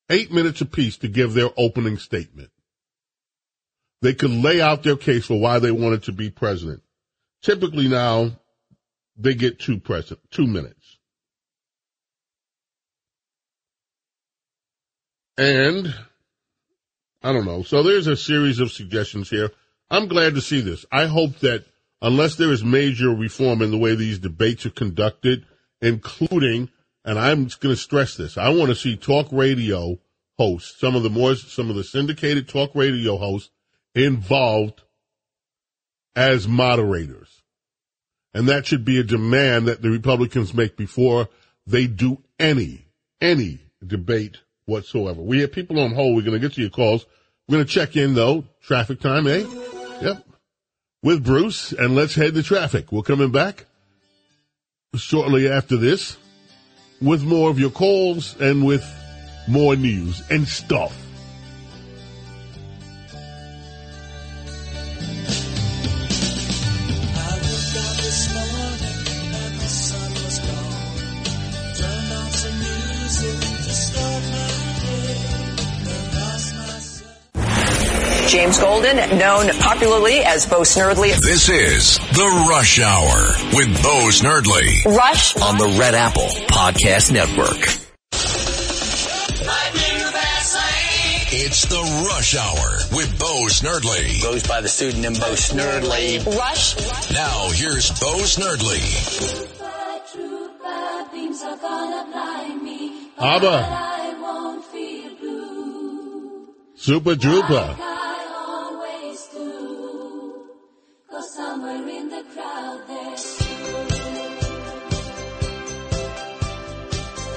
eight 0.09 0.31
minutes 0.31 0.61
apiece 0.61 0.97
to 0.97 1.07
give 1.07 1.33
their 1.33 1.49
opening 1.57 1.97
statement. 1.97 2.49
They 4.01 4.13
could 4.13 4.31
lay 4.31 4.61
out 4.61 4.83
their 4.83 4.95
case 4.95 5.25
for 5.25 5.39
why 5.39 5.59
they 5.59 5.71
wanted 5.71 6.03
to 6.03 6.11
be 6.11 6.29
president. 6.29 6.81
Typically 7.41 7.87
now, 7.87 8.31
they 9.17 9.33
get 9.33 9.59
two 9.59 9.79
present, 9.79 10.19
two 10.31 10.45
minutes. 10.45 10.97
And 15.37 15.93
I 17.23 17.31
don't 17.31 17.45
know. 17.45 17.63
So 17.63 17.83
there's 17.83 18.07
a 18.07 18.17
series 18.17 18.59
of 18.59 18.71
suggestions 18.71 19.29
here. 19.29 19.51
I'm 19.89 20.07
glad 20.07 20.35
to 20.35 20.41
see 20.41 20.61
this. 20.61 20.85
I 20.91 21.05
hope 21.05 21.39
that 21.39 21.65
unless 22.01 22.35
there 22.35 22.51
is 22.51 22.63
major 22.63 23.09
reform 23.09 23.61
in 23.61 23.71
the 23.71 23.77
way 23.77 23.95
these 23.95 24.19
debates 24.19 24.65
are 24.65 24.71
conducted, 24.71 25.45
including, 25.81 26.69
and 27.07 27.17
I'm 27.17 27.45
going 27.61 27.73
to 27.73 27.77
stress 27.77 28.15
this, 28.17 28.37
I 28.37 28.49
want 28.49 28.67
to 28.67 28.75
see 28.75 28.97
talk 28.97 29.29
radio 29.31 29.97
hosts, 30.37 30.77
some 30.77 30.93
of 30.93 31.03
the 31.03 31.09
more, 31.09 31.35
some 31.35 31.69
of 31.69 31.77
the 31.77 31.83
syndicated 31.85 32.49
talk 32.49 32.75
radio 32.75 33.15
hosts 33.15 33.49
involved 33.95 34.81
as 36.17 36.49
moderators. 36.49 37.43
And 38.33 38.49
that 38.49 38.65
should 38.65 38.83
be 38.83 38.99
a 38.99 39.03
demand 39.03 39.69
that 39.69 39.81
the 39.81 39.89
Republicans 39.89 40.53
make 40.53 40.75
before 40.75 41.29
they 41.65 41.87
do 41.87 42.21
any, 42.39 42.85
any 43.21 43.61
debate 43.85 44.41
whatsoever. 44.65 45.21
We 45.21 45.39
have 45.39 45.53
people 45.53 45.79
on 45.79 45.95
hold. 45.95 46.13
We're 46.13 46.23
going 46.23 46.39
to 46.39 46.45
get 46.45 46.55
to 46.55 46.61
your 46.61 46.69
calls. 46.69 47.05
We're 47.47 47.55
going 47.55 47.65
to 47.65 47.71
check 47.71 47.95
in 47.95 48.15
though. 48.15 48.43
Traffic 48.61 48.99
time, 48.99 49.27
eh? 49.27 49.45
Yep. 50.01 50.27
With 51.03 51.23
Bruce, 51.23 51.71
and 51.71 51.95
let's 51.95 52.15
head 52.15 52.33
to 52.33 52.43
traffic. 52.43 52.91
We're 52.91 53.01
coming 53.01 53.31
back 53.31 53.65
shortly 54.93 55.47
after 55.47 55.77
this 55.77 56.17
with 57.01 57.23
more 57.23 57.49
of 57.49 57.59
your 57.59 57.69
calls 57.69 58.39
and 58.39 58.65
with 58.65 58.85
more 59.47 59.75
news 59.75 60.21
and 60.29 60.47
stuff. 60.47 61.06
James 78.27 78.59
Golden, 78.59 78.97
known 79.17 79.47
popularly 79.59 80.19
as 80.19 80.45
Bo 80.45 80.59
Snerdley. 80.61 81.17
This 81.21 81.47
is 81.47 81.97
The 81.97 82.47
Rush 82.49 82.77
Hour 82.79 83.15
with 83.55 83.81
Bo 83.81 84.09
Snerdley 84.11 84.83
Rush 84.83 85.37
on 85.37 85.57
the 85.57 85.77
Red 85.79 85.95
Apple 85.95 86.27
Podcast 86.47 87.13
Network. 87.13 87.57
It's 91.29 91.65
The 91.67 91.81
Rush 92.09 92.35
Hour 92.35 92.97
with 92.97 93.17
Bo 93.17 93.45
Snerdley. 93.47 94.21
Goes 94.21 94.45
by 94.45 94.59
the 94.59 94.67
pseudonym 94.67 95.13
Bo 95.13 95.31
Snerdley. 95.31 96.25
Rush. 96.37 96.75
Now 97.13 97.49
here's 97.51 97.89
Bo 97.97 98.17
Snerdley. 98.27 98.83
ABBA. 103.19 103.93
Super 106.75 107.15
Trouper. 107.15 107.96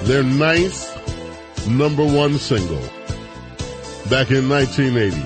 Their 0.03 0.23
ninth 0.23 1.67
number 1.67 2.05
one 2.05 2.37
single 2.37 2.81
back 4.09 4.29
in 4.29 4.47
1980. 4.49 5.17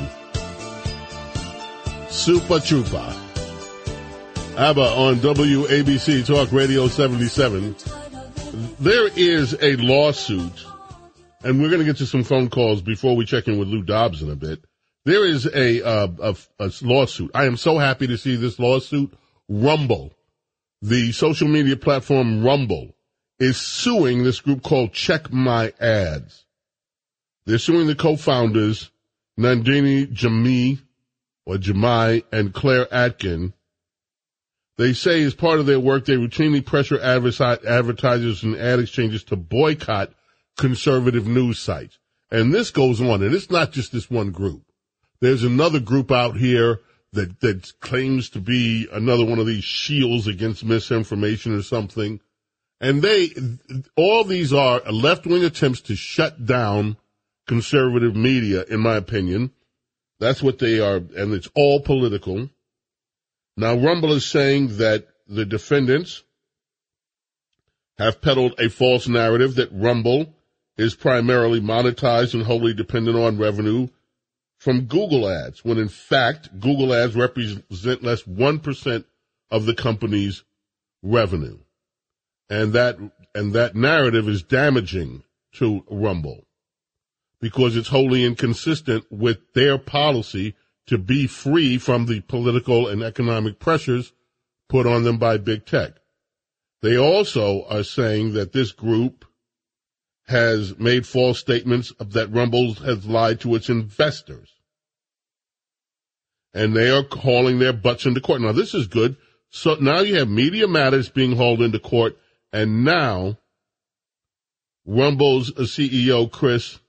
Super 2.09 2.59
Trouper. 2.59 3.13
ABBA 4.57 4.81
on 4.81 5.15
WABC 5.17 6.25
Talk 6.25 6.51
Radio 6.53 6.87
77. 6.87 7.75
There 8.79 9.09
is 9.17 9.53
a 9.61 9.75
lawsuit, 9.75 10.65
and 11.43 11.61
we're 11.61 11.69
going 11.69 11.79
to 11.79 11.85
get 11.85 11.97
to 11.97 12.05
some 12.05 12.23
phone 12.23 12.49
calls 12.49 12.81
before 12.81 13.17
we 13.17 13.25
check 13.25 13.49
in 13.49 13.57
with 13.59 13.67
Lou 13.67 13.83
Dobbs 13.83 14.21
in 14.21 14.29
a 14.29 14.35
bit. 14.35 14.63
There 15.05 15.23
is 15.23 15.45
a, 15.45 15.85
uh, 15.85 16.07
a, 16.19 16.35
a 16.59 16.71
lawsuit. 16.81 17.29
I 17.35 17.45
am 17.45 17.57
so 17.57 17.77
happy 17.77 18.07
to 18.07 18.17
see 18.17 18.35
this 18.35 18.57
lawsuit. 18.57 19.13
Rumble, 19.47 20.13
the 20.81 21.11
social 21.11 21.47
media 21.47 21.77
platform 21.77 22.43
Rumble, 22.43 22.95
is 23.39 23.57
suing 23.57 24.23
this 24.23 24.41
group 24.41 24.63
called 24.63 24.93
Check 24.93 25.31
My 25.31 25.73
Ads. 25.79 26.45
They're 27.45 27.59
suing 27.59 27.85
the 27.85 27.93
co-founders, 27.93 28.89
Nandini 29.39 30.11
Jamie, 30.11 30.79
or 31.45 31.57
Jamai, 31.57 32.23
and 32.31 32.51
Claire 32.51 32.91
Atkin. 32.91 33.53
They 34.77 34.93
say 34.93 35.21
as 35.21 35.35
part 35.35 35.59
of 35.59 35.67
their 35.67 35.79
work, 35.79 36.05
they 36.05 36.15
routinely 36.15 36.65
pressure 36.65 36.99
advertisers 36.99 38.43
and 38.43 38.55
ad 38.55 38.79
exchanges 38.79 39.23
to 39.25 39.35
boycott 39.35 40.13
conservative 40.57 41.27
news 41.27 41.59
sites. 41.59 41.99
And 42.31 42.51
this 42.51 42.71
goes 42.71 42.99
on, 42.99 43.21
and 43.21 43.35
it's 43.35 43.51
not 43.51 43.71
just 43.71 43.91
this 43.91 44.09
one 44.09 44.31
group. 44.31 44.63
There's 45.19 45.43
another 45.43 45.79
group 45.79 46.11
out 46.11 46.37
here 46.37 46.81
that, 47.13 47.39
that 47.41 47.79
claims 47.79 48.29
to 48.31 48.39
be 48.39 48.87
another 48.91 49.25
one 49.25 49.39
of 49.39 49.47
these 49.47 49.63
shields 49.63 50.27
against 50.27 50.65
misinformation 50.65 51.55
or 51.55 51.61
something. 51.61 52.19
And 52.81 53.01
they, 53.01 53.29
all 53.95 54.23
these 54.23 54.53
are 54.53 54.81
left-wing 54.81 55.43
attempts 55.43 55.81
to 55.81 55.95
shut 55.95 56.45
down 56.45 56.97
conservative 57.47 58.15
media, 58.15 58.63
in 58.63 58.81
my 58.81 58.95
opinion. 58.95 59.51
That's 60.19 60.43
what 60.43 60.59
they 60.59 60.79
are, 60.79 60.97
and 60.97 61.33
it's 61.33 61.49
all 61.55 61.79
political. 61.79 62.49
Now, 63.57 63.75
Rumble 63.75 64.13
is 64.13 64.25
saying 64.25 64.77
that 64.77 65.07
the 65.27 65.45
defendants 65.45 66.23
have 67.97 68.21
peddled 68.21 68.59
a 68.59 68.69
false 68.69 69.07
narrative 69.07 69.55
that 69.55 69.69
Rumble 69.71 70.35
is 70.77 70.95
primarily 70.95 71.61
monetized 71.61 72.33
and 72.33 72.43
wholly 72.43 72.73
dependent 72.73 73.17
on 73.17 73.37
revenue 73.37 73.87
from 74.65 74.85
Google 74.85 75.29
ads, 75.29 75.63
when 75.63 75.77
in 75.77 75.89
fact, 75.89 76.59
Google 76.59 76.91
ads 76.91 77.15
represent 77.15 78.01
less 78.01 78.23
1% 78.23 79.05
of 79.51 79.67
the 79.67 79.75
company's 79.75 80.43
revenue. 81.03 81.59
And 82.49 82.73
that, 82.73 82.97
and 83.35 83.53
that 83.53 83.75
narrative 83.75 84.27
is 84.27 84.41
damaging 84.41 85.21
to 85.57 85.83
Rumble 85.87 86.47
because 87.39 87.77
it's 87.77 87.89
wholly 87.89 88.23
inconsistent 88.23 89.05
with 89.11 89.37
their 89.53 89.77
policy 89.77 90.55
to 90.87 90.97
be 90.97 91.27
free 91.27 91.77
from 91.77 92.07
the 92.07 92.21
political 92.21 92.87
and 92.87 93.03
economic 93.03 93.59
pressures 93.59 94.13
put 94.67 94.87
on 94.87 95.03
them 95.03 95.19
by 95.19 95.37
big 95.37 95.67
tech. 95.67 95.91
They 96.81 96.97
also 96.97 97.65
are 97.69 97.83
saying 97.83 98.33
that 98.33 98.51
this 98.51 98.71
group 98.71 99.25
has 100.27 100.75
made 100.79 101.05
false 101.05 101.37
statements 101.37 101.93
that 101.99 102.33
Rumble 102.33 102.73
has 102.73 103.05
lied 103.05 103.41
to 103.41 103.53
its 103.53 103.69
investors. 103.69 104.54
And 106.55 106.75
they 106.75 106.89
are 106.89 107.03
hauling 107.03 107.59
their 107.59 107.73
butts 107.73 108.07
into 108.07 108.21
court. 108.21 108.41
Now 108.41 108.53
this 108.53 108.73
is 108.73 108.87
good. 108.87 109.17
So 109.49 109.75
now 109.75 109.99
you 109.99 110.15
have 110.15 110.27
Media 110.27 110.67
Matters 110.67 111.09
being 111.09 111.35
hauled 111.35 111.61
into 111.61 111.77
court 111.79 112.17
and 112.51 112.83
now 112.83 113.37
Rumble's 114.87 115.51
CEO 115.51 116.31
Chris 116.31 116.79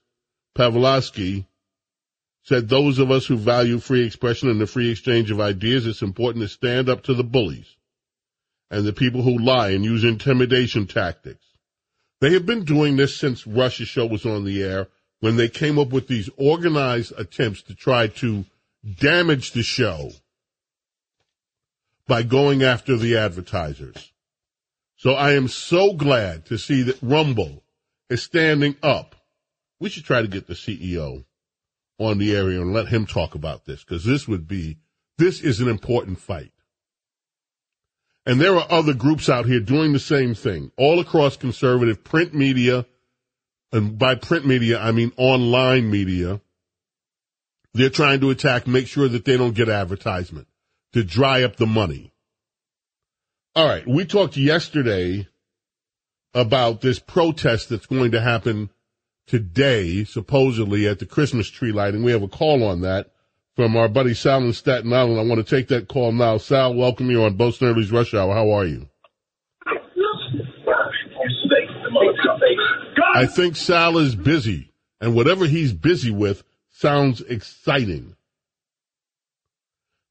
Pavlovski 0.57 1.45
said 2.43 2.69
those 2.69 2.97
of 2.97 3.11
us 3.11 3.25
who 3.25 3.35
value 3.35 3.79
free 3.79 4.05
expression 4.05 4.49
and 4.49 4.61
the 4.61 4.67
free 4.67 4.89
exchange 4.89 5.29
of 5.29 5.41
ideas, 5.41 5.85
it's 5.85 6.01
important 6.01 6.41
to 6.43 6.47
stand 6.47 6.87
up 6.87 7.03
to 7.03 7.13
the 7.13 7.23
bullies 7.23 7.75
and 8.71 8.85
the 8.85 8.93
people 8.93 9.21
who 9.21 9.37
lie 9.37 9.71
and 9.71 9.83
use 9.83 10.03
intimidation 10.05 10.87
tactics. 10.87 11.43
They 12.21 12.31
have 12.33 12.45
been 12.45 12.63
doing 12.63 12.95
this 12.95 13.15
since 13.15 13.45
Rush's 13.45 13.89
show 13.89 14.05
was 14.05 14.25
on 14.25 14.45
the 14.45 14.63
air 14.63 14.87
when 15.19 15.35
they 15.35 15.49
came 15.49 15.77
up 15.77 15.89
with 15.89 16.07
these 16.07 16.29
organized 16.37 17.13
attempts 17.17 17.61
to 17.63 17.75
try 17.75 18.07
to 18.07 18.45
damage 18.95 19.51
the 19.51 19.63
show 19.63 20.11
by 22.07 22.23
going 22.23 22.63
after 22.63 22.95
the 22.95 23.17
advertisers. 23.17 24.13
So 24.95 25.11
I 25.13 25.33
am 25.33 25.47
so 25.47 25.93
glad 25.93 26.45
to 26.47 26.57
see 26.57 26.83
that 26.83 27.01
Rumble 27.01 27.63
is 28.09 28.23
standing 28.23 28.75
up. 28.81 29.15
We 29.79 29.89
should 29.89 30.05
try 30.05 30.21
to 30.21 30.27
get 30.27 30.47
the 30.47 30.53
CEO 30.53 31.25
on 31.99 32.17
the 32.17 32.35
area 32.35 32.61
and 32.61 32.73
let 32.73 32.87
him 32.87 33.05
talk 33.05 33.35
about 33.35 33.65
this 33.65 33.83
because 33.83 34.03
this 34.05 34.27
would 34.27 34.47
be, 34.47 34.77
this 35.17 35.41
is 35.41 35.59
an 35.59 35.67
important 35.67 36.19
fight. 36.19 36.51
And 38.25 38.41
there 38.41 38.55
are 38.55 38.67
other 38.69 38.93
groups 38.93 39.29
out 39.29 39.45
here 39.45 39.59
doing 39.59 39.93
the 39.93 39.99
same 39.99 40.33
thing 40.33 40.71
all 40.77 40.99
across 40.99 41.37
conservative 41.37 42.03
print 42.03 42.33
media. 42.33 42.85
And 43.71 43.97
by 43.97 44.15
print 44.15 44.45
media, 44.45 44.79
I 44.79 44.91
mean 44.91 45.11
online 45.17 45.89
media. 45.89 46.41
They're 47.77 47.91
trying 47.91 48.21
to 48.21 48.31
attack, 48.31 48.65
make 48.65 48.87
sure 48.87 49.07
that 49.07 49.23
they 49.23 49.37
don't 49.37 49.53
get 49.53 49.69
advertisement 49.69 50.47
to 50.93 51.03
dry 51.03 51.43
up 51.43 51.57
the 51.57 51.67
money. 51.67 52.11
All 53.55 53.67
right. 53.67 53.87
We 53.87 54.03
talked 54.03 54.35
yesterday 54.35 55.27
about 56.33 56.81
this 56.81 56.97
protest 56.97 57.69
that's 57.69 57.85
going 57.85 58.11
to 58.11 58.21
happen 58.21 58.71
today, 59.27 60.05
supposedly 60.05 60.87
at 60.87 60.97
the 60.97 61.05
Christmas 61.05 61.49
tree 61.49 61.71
lighting. 61.71 62.01
We 62.01 62.11
have 62.13 62.23
a 62.23 62.27
call 62.27 62.63
on 62.63 62.81
that 62.81 63.11
from 63.55 63.77
our 63.77 63.87
buddy 63.87 64.15
Sal 64.15 64.41
in 64.41 64.53
Staten 64.53 64.91
Island. 64.91 65.19
I 65.19 65.23
want 65.23 65.45
to 65.45 65.55
take 65.55 65.67
that 65.67 65.87
call 65.87 66.11
now. 66.11 66.39
Sal, 66.39 66.73
welcome 66.73 67.11
you 67.11 67.25
on 67.25 67.35
Bo 67.35 67.51
Snerdley's 67.51 67.91
Rush 67.91 68.15
Hour. 68.15 68.33
How 68.33 68.49
are 68.53 68.65
you? 68.65 68.89
I 73.13 73.27
think 73.27 73.55
Sal 73.55 73.99
is 73.99 74.15
busy, 74.15 74.73
and 74.99 75.13
whatever 75.13 75.45
he's 75.45 75.73
busy 75.73 76.09
with 76.09 76.43
sounds 76.77 77.21
exciting. 77.21 78.15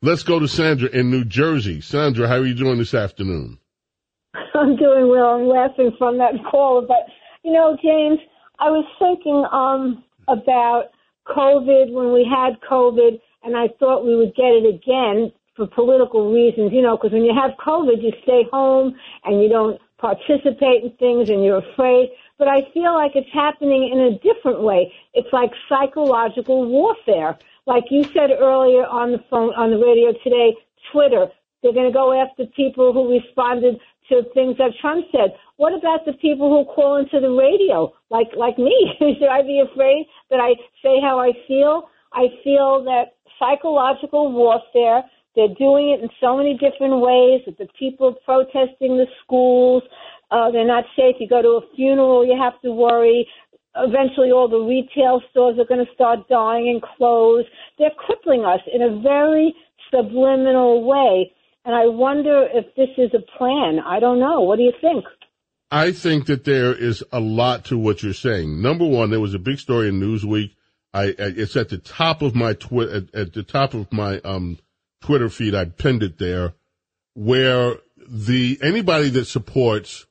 Let's 0.03 0.25
go 0.25 0.41
to 0.41 0.49
Sandra 0.49 0.89
in 0.89 1.11
New 1.11 1.25
Jersey. 1.25 1.81
Sandra, 1.81 2.27
how 2.29 2.37
are 2.37 2.47
you 2.47 2.55
doing 2.55 2.79
this 2.79 2.93
afternoon? 2.93 3.59
I'm 4.55 4.77
doing 4.77 5.09
well. 5.09 5.37
I'm 5.37 5.47
laughing 5.47 5.93
from 5.97 6.19
that 6.19 6.33
call, 6.51 6.85
but 6.87 7.07
you 7.45 7.53
know, 7.53 7.77
James, 7.83 8.19
I 8.59 8.71
was 8.71 8.85
thinking 8.99 9.47
um, 9.53 10.03
about 10.29 10.91
COVID 11.29 11.93
when 11.93 12.13
we 12.13 12.29
had 12.29 12.61
COVID, 12.69 13.21
and 13.45 13.57
I 13.57 13.69
thought 13.79 14.05
we 14.05 14.17
would 14.17 14.35
get 14.35 14.51
it 14.51 14.67
again 14.67 15.33
for 15.55 15.67
political 15.69 16.33
reasons, 16.33 16.73
you 16.73 16.83
know, 16.83 16.97
because 16.97 17.13
when 17.13 17.25
you 17.25 17.35
have 17.35 17.53
COVID, 17.65 18.03
you 18.03 18.13
stay 18.23 18.43
home 18.53 18.95
and 19.25 19.43
you 19.43 19.49
don't 19.49 19.81
participate 19.99 20.85
in 20.85 20.91
things 20.99 21.31
and 21.31 21.45
you're 21.45 21.63
afraid. 21.73 22.11
But 22.39 22.49
I 22.49 22.63
feel 22.75 22.95
like 22.95 23.13
it's 23.15 23.33
happening 23.33 23.91
in 23.93 24.01
a 24.01 24.19
different 24.19 24.63
way. 24.63 24.93
It's 25.15 25.33
like 25.33 25.51
psychological 25.69 26.69
warfare. 26.69 27.39
Like 27.67 27.85
you 27.91 28.05
said 28.05 28.31
earlier 28.31 28.87
on 28.87 29.13
the 29.13 29.25
phone, 29.31 29.55
on 29.55 29.71
the 29.71 29.79
radio 29.79 30.13
today, 30.23 30.55
Twitter, 30.93 31.27
they're 31.63 31.73
going 31.73 31.91
to 31.91 31.93
go 31.93 32.13
after 32.13 32.45
people 32.55 32.93
who 32.93 33.11
responded 33.11 33.81
to 34.09 34.23
things 34.35 34.57
that 34.59 34.71
Trump 34.81 35.07
said. 35.11 35.35
What 35.57 35.73
about 35.73 36.05
the 36.05 36.13
people 36.15 36.49
who 36.51 36.71
call 36.73 36.97
into 36.97 37.19
the 37.21 37.31
radio, 37.31 37.93
like 38.11 38.29
like 38.37 38.59
me? 38.59 38.93
Should 38.99 39.29
I 39.29 39.43
be 39.43 39.61
afraid 39.61 40.07
that 40.31 40.39
I 40.39 40.55
say 40.83 41.01
how 41.01 41.19
I 41.19 41.33
feel? 41.49 41.89
I 42.13 42.29
feel 42.45 42.85
that 42.85 43.17
psychological 43.39 44.33
warfare. 44.33 45.03
They're 45.35 45.55
doing 45.59 45.91
it 45.91 46.03
in 46.03 46.09
so 46.21 46.37
many 46.37 46.55
different 46.55 47.01
ways. 47.01 47.43
With 47.47 47.59
the 47.59 47.69
people 47.79 48.15
protesting 48.25 48.97
the 48.97 49.07
schools, 49.23 49.83
uh, 50.31 50.51
they're 50.51 50.67
not 50.67 50.85
safe. 50.97 51.17
You 51.21 51.29
go 51.29 51.43
to 51.43 51.61
a 51.61 51.75
funeral, 51.75 52.27
you 52.27 52.37
have 52.41 52.61
to 52.63 52.73
worry. 52.73 53.27
eventually 53.77 54.31
all 54.31 54.49
the 54.49 54.59
retail 54.59 55.21
stores 55.31 55.59
are 55.59 55.67
going 55.67 55.85
to 55.85 55.93
start 55.95 56.29
dying 56.29 56.69
and 56.69 56.83
close. 56.97 57.45
They're 57.79 57.91
crippling 57.97 58.45
us 58.45 58.61
in 58.73 58.83
a 58.83 59.01
very 59.01 59.55
subliminal 59.91 60.85
way. 60.85 61.33
And 61.65 61.75
I 61.75 61.87
wonder 61.87 62.47
if 62.53 62.75
this 62.77 62.89
is 62.97 63.11
a 63.15 63.39
plan. 63.39 63.81
I 63.85 64.01
don't 64.01 64.21
know. 64.21 64.41
What 64.41 64.57
do 64.57 64.63
you 64.63 64.73
think? 64.81 65.05
I 65.71 65.91
think 65.93 66.27
that 66.27 66.45
there 66.45 66.73
is 66.73 67.03
a 67.13 67.19
lot 67.21 67.65
to 67.67 67.79
what 67.79 68.03
you're 68.03 68.15
saying. 68.15 68.63
Number 68.63 68.87
one, 68.87 69.11
there 69.11 69.21
was 69.21 69.35
a 69.35 69.39
big 69.39 69.59
story 69.59 69.89
in 69.89 70.01
Newsweek. 70.01 70.53
I, 70.95 71.15
it's 71.19 71.57
at 71.57 71.69
the 71.69 71.79
top 71.79 72.23
of 72.23 72.35
my 72.35 72.55
twi- 72.55 72.85
at, 72.91 73.15
at 73.15 73.33
the 73.33 73.43
top 73.43 73.75
of 73.75 73.93
my 73.93 74.21
um, 74.21 74.59
Twitter 75.03 75.29
feed. 75.29 75.55
I 75.55 75.65
pinned 75.67 76.03
it 76.03 76.19
there, 76.19 76.55
where 77.15 77.75
the 78.09 78.59
anybody 78.63 79.09
that 79.11 79.27
supports 79.27 80.07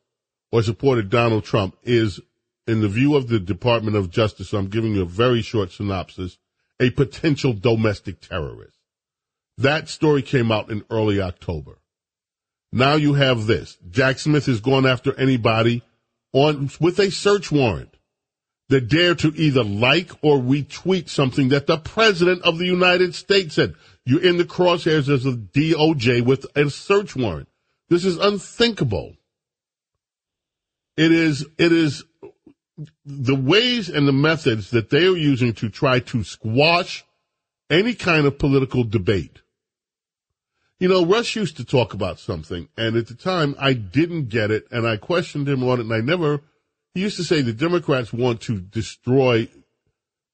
or 0.51 0.63
supported 0.63 1.09
Donald 1.09 1.43
Trump 1.43 1.75
is, 1.83 2.19
in 2.67 2.81
the 2.81 2.87
view 2.87 3.15
of 3.15 3.27
the 3.27 3.39
Department 3.39 3.95
of 3.95 4.09
Justice, 4.09 4.53
I'm 4.53 4.69
giving 4.69 4.95
you 4.95 5.01
a 5.01 5.05
very 5.05 5.41
short 5.41 5.71
synopsis, 5.71 6.37
a 6.79 6.89
potential 6.91 7.53
domestic 7.53 8.21
terrorist. 8.21 8.77
That 9.57 9.89
story 9.89 10.21
came 10.21 10.51
out 10.51 10.69
in 10.69 10.83
early 10.89 11.21
October. 11.21 11.79
Now 12.71 12.95
you 12.95 13.13
have 13.13 13.45
this. 13.47 13.77
Jack 13.89 14.19
Smith 14.19 14.47
has 14.47 14.59
gone 14.59 14.85
after 14.85 15.17
anybody 15.17 15.81
on 16.33 16.69
with 16.79 16.99
a 16.99 17.09
search 17.09 17.51
warrant 17.51 17.95
that 18.69 18.89
dare 18.89 19.15
to 19.15 19.31
either 19.35 19.63
like 19.63 20.11
or 20.21 20.37
retweet 20.37 21.07
something 21.07 21.49
that 21.49 21.67
the 21.67 21.77
president 21.77 22.41
of 22.41 22.57
the 22.57 22.65
United 22.65 23.15
States 23.15 23.55
said. 23.55 23.75
You're 24.05 24.23
in 24.23 24.37
the 24.37 24.43
crosshairs 24.43 25.07
as 25.07 25.25
a 25.25 25.31
DOJ 25.31 26.25
with 26.25 26.45
a 26.55 26.69
search 26.69 27.15
warrant. 27.15 27.47
This 27.89 28.05
is 28.05 28.17
unthinkable. 28.17 29.15
It 30.97 31.11
is, 31.11 31.45
it 31.57 31.71
is 31.71 32.03
the 33.05 33.35
ways 33.35 33.89
and 33.89 34.07
the 34.07 34.13
methods 34.13 34.71
that 34.71 34.89
they 34.89 35.05
are 35.05 35.17
using 35.17 35.53
to 35.53 35.69
try 35.69 35.99
to 35.99 36.23
squash 36.23 37.05
any 37.69 37.93
kind 37.93 38.25
of 38.25 38.37
political 38.37 38.83
debate 38.83 39.41
you 40.79 40.89
know, 40.89 41.05
Rush 41.05 41.35
used 41.35 41.57
to 41.57 41.65
talk 41.65 41.93
about 41.93 42.19
something, 42.19 42.67
and 42.77 42.97
at 42.97 43.07
the 43.07 43.15
time 43.15 43.55
I 43.57 43.73
didn't 43.73 44.29
get 44.29 44.51
it, 44.51 44.67
and 44.71 44.85
I 44.85 44.97
questioned 44.97 45.47
him 45.47 45.63
on 45.63 45.79
it, 45.79 45.83
and 45.83 45.93
I 45.93 46.01
never. 46.01 46.41
He 46.93 47.01
used 47.01 47.17
to 47.17 47.23
say 47.23 47.41
the 47.41 47.53
Democrats 47.53 48.11
want 48.11 48.41
to 48.41 48.59
destroy 48.59 49.47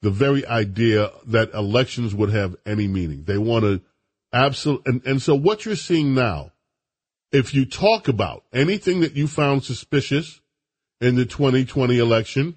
the 0.01 0.09
very 0.09 0.45
idea 0.45 1.11
that 1.27 1.53
elections 1.53 2.15
would 2.15 2.31
have 2.31 2.55
any 2.65 2.87
meaning. 2.87 3.23
They 3.23 3.37
want 3.37 3.65
to 3.65 3.81
absolute, 4.33 4.81
and, 4.85 5.05
and 5.05 5.21
so 5.21 5.35
what 5.35 5.65
you're 5.65 5.75
seeing 5.75 6.15
now, 6.15 6.51
if 7.31 7.53
you 7.53 7.65
talk 7.65 8.07
about 8.07 8.43
anything 8.51 9.01
that 9.01 9.15
you 9.15 9.27
found 9.27 9.63
suspicious 9.63 10.40
in 11.01 11.15
the 11.15 11.25
2020 11.25 11.97
election, 11.97 12.55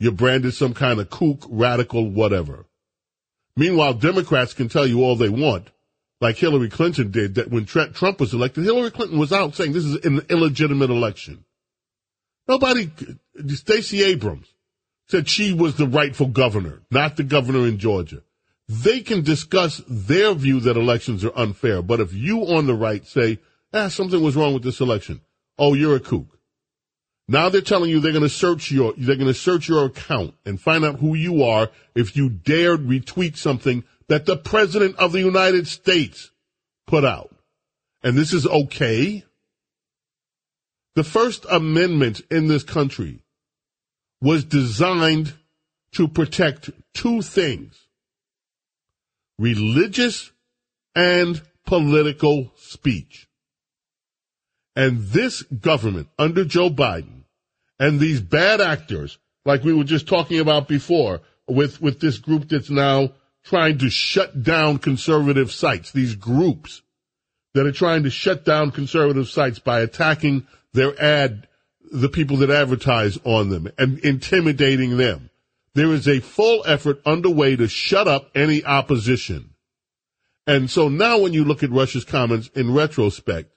you're 0.00 0.12
branded 0.12 0.54
some 0.54 0.74
kind 0.74 0.98
of 0.98 1.10
kook, 1.10 1.44
radical, 1.48 2.10
whatever. 2.10 2.66
Meanwhile, 3.56 3.94
Democrats 3.94 4.54
can 4.54 4.68
tell 4.68 4.86
you 4.86 5.04
all 5.04 5.14
they 5.14 5.28
want 5.28 5.68
like 6.22 6.36
Hillary 6.36 6.70
Clinton 6.70 7.10
did, 7.10 7.34
that 7.34 7.50
when 7.50 7.66
Trump 7.66 8.20
was 8.20 8.32
elected, 8.32 8.62
Hillary 8.62 8.92
Clinton 8.92 9.18
was 9.18 9.32
out 9.32 9.56
saying 9.56 9.72
this 9.72 9.84
is 9.84 10.04
an 10.06 10.20
illegitimate 10.30 10.88
election. 10.88 11.44
Nobody, 12.46 12.92
Stacey 13.48 14.04
Abrams 14.04 14.46
said 15.08 15.28
she 15.28 15.52
was 15.52 15.76
the 15.76 15.86
rightful 15.86 16.28
governor, 16.28 16.82
not 16.92 17.16
the 17.16 17.24
governor 17.24 17.66
in 17.66 17.78
Georgia. 17.78 18.22
They 18.68 19.00
can 19.00 19.22
discuss 19.22 19.82
their 19.88 20.32
view 20.34 20.60
that 20.60 20.76
elections 20.76 21.24
are 21.24 21.36
unfair, 21.36 21.82
but 21.82 21.98
if 21.98 22.14
you 22.14 22.42
on 22.42 22.66
the 22.66 22.74
right 22.74 23.04
say, 23.04 23.40
ah, 23.74 23.88
something 23.88 24.22
was 24.22 24.36
wrong 24.36 24.54
with 24.54 24.62
this 24.62 24.80
election, 24.80 25.20
oh, 25.58 25.74
you're 25.74 25.96
a 25.96 26.00
kook. 26.00 26.38
Now 27.32 27.48
they're 27.48 27.62
telling 27.62 27.88
you 27.88 27.98
they're 27.98 28.12
going 28.12 28.24
to 28.24 28.28
search 28.28 28.70
your, 28.70 28.92
they're 28.94 29.16
going 29.16 29.26
to 29.26 29.32
search 29.32 29.66
your 29.66 29.86
account 29.86 30.34
and 30.44 30.60
find 30.60 30.84
out 30.84 31.00
who 31.00 31.14
you 31.14 31.44
are 31.44 31.70
if 31.94 32.14
you 32.14 32.28
dared 32.28 32.82
retweet 32.82 33.38
something 33.38 33.84
that 34.08 34.26
the 34.26 34.36
President 34.36 34.96
of 34.96 35.12
the 35.12 35.20
United 35.20 35.66
States 35.66 36.30
put 36.86 37.06
out. 37.06 37.34
And 38.02 38.18
this 38.18 38.34
is 38.34 38.46
okay. 38.46 39.24
The 40.94 41.04
First 41.04 41.46
Amendment 41.50 42.20
in 42.30 42.48
this 42.48 42.64
country 42.64 43.20
was 44.20 44.44
designed 44.44 45.32
to 45.92 46.08
protect 46.08 46.68
two 46.92 47.22
things 47.22 47.80
religious 49.38 50.32
and 50.94 51.40
political 51.64 52.52
speech. 52.56 53.26
And 54.76 55.00
this 55.00 55.40
government 55.40 56.08
under 56.18 56.44
Joe 56.44 56.68
Biden 56.68 57.21
and 57.82 57.98
these 57.98 58.20
bad 58.20 58.60
actors, 58.60 59.18
like 59.44 59.64
we 59.64 59.72
were 59.72 59.82
just 59.82 60.06
talking 60.06 60.38
about 60.38 60.68
before, 60.68 61.20
with, 61.48 61.82
with 61.82 61.98
this 61.98 62.18
group 62.18 62.48
that's 62.48 62.70
now 62.70 63.10
trying 63.42 63.78
to 63.78 63.90
shut 63.90 64.44
down 64.44 64.78
conservative 64.78 65.50
sites, 65.50 65.90
these 65.90 66.14
groups 66.14 66.82
that 67.54 67.66
are 67.66 67.72
trying 67.72 68.04
to 68.04 68.10
shut 68.10 68.44
down 68.44 68.70
conservative 68.70 69.28
sites 69.28 69.58
by 69.58 69.80
attacking 69.80 70.46
their 70.72 70.94
ad, 71.02 71.48
the 71.90 72.08
people 72.08 72.36
that 72.36 72.50
advertise 72.50 73.18
on 73.24 73.48
them 73.48 73.66
and 73.76 73.98
intimidating 73.98 74.96
them. 74.96 75.28
There 75.74 75.92
is 75.92 76.06
a 76.06 76.20
full 76.20 76.62
effort 76.64 77.02
underway 77.04 77.56
to 77.56 77.66
shut 77.66 78.06
up 78.06 78.30
any 78.32 78.64
opposition. 78.64 79.54
And 80.46 80.70
so 80.70 80.88
now 80.88 81.18
when 81.18 81.32
you 81.32 81.42
look 81.42 81.64
at 81.64 81.70
Rush's 81.72 82.04
comments 82.04 82.48
in 82.54 82.72
retrospect, 82.72 83.50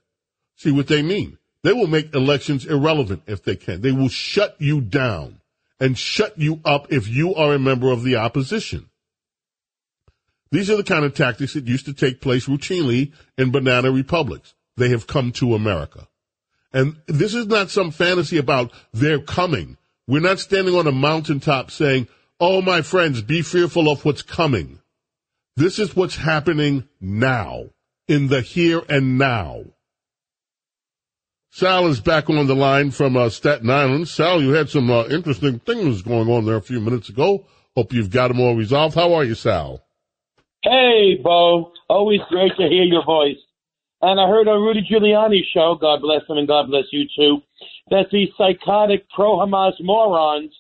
see 0.56 0.72
what 0.72 0.88
they 0.88 1.04
mean. 1.04 1.38
They 1.66 1.74
will 1.74 1.88
make 1.88 2.14
elections 2.14 2.68
irrelevant 2.68 3.24
if 3.26 3.42
they 3.42 3.56
can. 3.56 3.82
They 3.82 3.92
will 3.92 4.08
shut 4.08 4.56
you 4.60 4.82
down 4.82 5.42
and 5.80 5.98
shut 5.98 6.38
you 6.38 6.62
up 6.64 6.94
if 6.94 7.08
you 7.08 7.34
are 7.34 7.56
a 7.56 7.60
member 7.60 7.92
of 7.92 8.04
the 8.04 8.18
opposition. 8.18 8.88
These 10.52 10.70
are 10.70 10.78
the 10.78 10.84
kind 10.84 11.04
of 11.04 11.16
tactics 11.16 11.56
that 11.56 11.66
used 11.66 11.88
to 11.88 11.94
take 11.94 12.22
place 12.22 12.46
routinely 12.46 13.14
in 13.36 13.50
banana 13.50 13.90
republics. 13.90 14.54
They 14.78 14.90
have 14.90 15.08
come 15.08 15.32
to 15.32 15.56
America. 15.56 16.08
And 16.72 16.98
this 17.08 17.34
is 17.34 17.48
not 17.48 17.72
some 17.72 17.90
fantasy 17.90 18.38
about 18.38 18.72
they're 18.94 19.18
coming. 19.18 19.78
We're 20.06 20.20
not 20.20 20.38
standing 20.38 20.76
on 20.76 20.86
a 20.86 20.92
mountaintop 20.92 21.72
saying, 21.72 22.08
Oh, 22.40 22.62
my 22.62 22.84
friends, 22.84 23.24
be 23.24 23.42
fearful 23.42 23.90
of 23.90 24.06
what's 24.06 24.22
coming. 24.22 24.82
This 25.56 25.80
is 25.80 25.96
what's 25.96 26.18
happening 26.18 26.88
now, 27.02 27.72
in 28.08 28.28
the 28.28 28.42
here 28.42 28.84
and 28.88 29.18
now. 29.18 29.64
Sal 31.56 31.88
is 31.88 32.02
back 32.02 32.30
on 32.30 32.48
the 32.48 32.54
line 32.54 32.92
from 32.92 33.16
uh, 33.16 33.30
Staten 33.30 33.70
Island. 33.70 34.10
Sal, 34.10 34.42
you 34.42 34.50
had 34.50 34.70
some 34.70 34.92
uh, 34.92 35.06
interesting 35.06 35.60
things 35.60 36.02
going 36.02 36.28
on 36.28 36.44
there 36.44 36.58
a 36.58 36.62
few 36.62 36.82
minutes 36.82 37.08
ago. 37.08 37.46
Hope 37.78 37.94
you've 37.94 38.10
got 38.10 38.28
them 38.28 38.42
all 38.42 38.58
resolved. 38.58 38.94
How 38.94 39.14
are 39.14 39.24
you, 39.24 39.36
Sal? 39.36 39.80
Hey, 40.64 41.16
Bo. 41.24 41.72
Always 41.88 42.20
great 42.28 42.52
to 42.58 42.68
hear 42.68 42.84
your 42.84 43.06
voice. 43.06 43.38
And 44.02 44.20
I 44.20 44.28
heard 44.28 44.50
on 44.50 44.64
Rudy 44.64 44.82
Giuliani's 44.82 45.48
show, 45.54 45.78
God 45.80 46.02
bless 46.02 46.24
him 46.28 46.36
and 46.36 46.46
God 46.46 46.68
bless 46.68 46.92
you 46.92 47.06
too, 47.16 47.38
that 47.90 48.08
these 48.12 48.28
psychotic 48.38 49.10
pro-Hamas 49.16 49.76
morons 49.80 50.52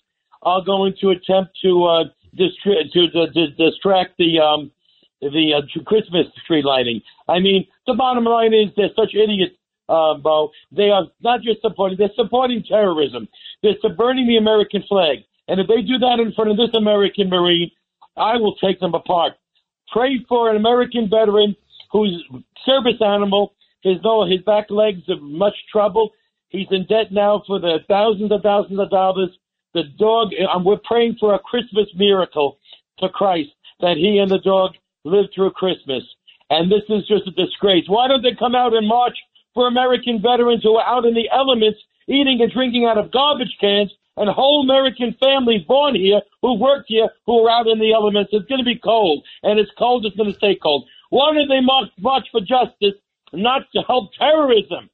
are 0.43 0.63
going 0.63 0.93
to 1.01 1.09
attempt 1.09 1.57
to 1.61 1.83
uh, 1.83 2.03
to, 2.37 2.47
to, 2.93 3.31
to 3.33 3.47
distract 3.57 4.17
the 4.17 4.39
um, 4.39 4.71
the 5.19 5.55
uh, 5.57 5.83
Christmas 5.83 6.27
tree 6.47 6.63
lighting. 6.63 7.01
I 7.27 7.39
mean, 7.39 7.67
the 7.85 7.95
bottom 7.95 8.23
line 8.23 8.53
is 8.53 8.71
they're 8.77 8.95
such 8.95 9.13
idiots, 9.13 9.55
uh, 9.89 10.15
Bo. 10.15 10.51
They 10.71 10.89
are 10.89 11.05
not 11.21 11.41
just 11.41 11.61
supporting; 11.61 11.97
they're 11.97 12.09
supporting 12.15 12.63
terrorism. 12.63 13.27
They're 13.63 13.79
subverting 13.81 14.27
the 14.27 14.37
American 14.37 14.83
flag. 14.87 15.19
And 15.47 15.59
if 15.59 15.67
they 15.67 15.81
do 15.81 15.99
that 15.99 16.19
in 16.19 16.33
front 16.33 16.51
of 16.51 16.57
this 16.57 16.73
American 16.75 17.29
Marine, 17.29 17.71
I 18.17 18.37
will 18.37 18.55
take 18.55 18.79
them 18.79 18.95
apart. 18.95 19.33
Pray 19.91 20.25
for 20.27 20.49
an 20.49 20.55
American 20.55 21.09
veteran 21.09 21.55
whose 21.91 22.23
service 22.65 22.99
animal 23.01 23.53
his 23.85 23.97
his 24.29 24.41
back 24.41 24.71
legs 24.71 25.07
are 25.09 25.21
much 25.21 25.53
trouble. 25.71 26.11
He's 26.49 26.67
in 26.71 26.85
debt 26.87 27.11
now 27.11 27.43
for 27.45 27.59
the 27.59 27.79
thousands 27.87 28.31
and 28.31 28.41
thousands 28.41 28.79
of 28.79 28.89
dollars. 28.89 29.29
The 29.75 29.83
dog, 29.99 30.29
and 30.33 30.65
we're 30.65 30.81
praying 30.83 31.17
for 31.19 31.35
a 31.35 31.39
Christmas 31.39 31.87
miracle 31.95 32.57
to 32.99 33.09
Christ 33.09 33.49
that 33.81 33.97
he 33.97 34.17
and 34.17 34.31
the 34.31 34.39
dog 34.39 34.71
live 35.03 35.25
through 35.35 35.51
Christmas. 35.51 36.03
And 36.49 36.71
this 36.71 36.83
is 36.89 37.07
just 37.07 37.27
a 37.27 37.31
disgrace. 37.31 37.83
Why 37.87 38.07
don't 38.07 38.23
they 38.23 38.33
come 38.37 38.55
out 38.55 38.73
and 38.73 38.87
march 38.87 39.17
for 39.55 39.67
American 39.67 40.21
veterans 40.21 40.61
who 40.61 40.75
are 40.75 40.85
out 40.85 41.05
in 41.05 41.15
the 41.15 41.27
elements 41.33 41.79
eating 42.07 42.39
and 42.41 42.51
drinking 42.51 42.85
out 42.85 42.99
of 42.99 43.11
garbage 43.11 43.57
cans 43.59 43.91
and 44.17 44.29
whole 44.29 44.61
American 44.63 45.15
families 45.19 45.63
born 45.67 45.95
here 45.95 46.21
who 46.41 46.59
worked 46.59 46.85
here 46.87 47.09
who 47.25 47.45
are 47.45 47.49
out 47.49 47.67
in 47.67 47.79
the 47.79 47.93
elements. 47.93 48.29
It's 48.31 48.45
going 48.47 48.59
to 48.59 48.65
be 48.65 48.77
cold, 48.77 49.25
and 49.41 49.59
it's 49.59 49.71
cold. 49.77 50.05
It's 50.05 50.15
going 50.15 50.31
to 50.31 50.37
stay 50.37 50.55
cold. 50.61 50.87
Why 51.09 51.33
did 51.33 51.49
they 51.49 51.61
march, 51.61 51.89
march 51.99 52.25
for 52.31 52.41
justice, 52.41 52.99
not 53.33 53.63
to 53.73 53.81
help 53.81 54.13
terrorism? 54.13 54.89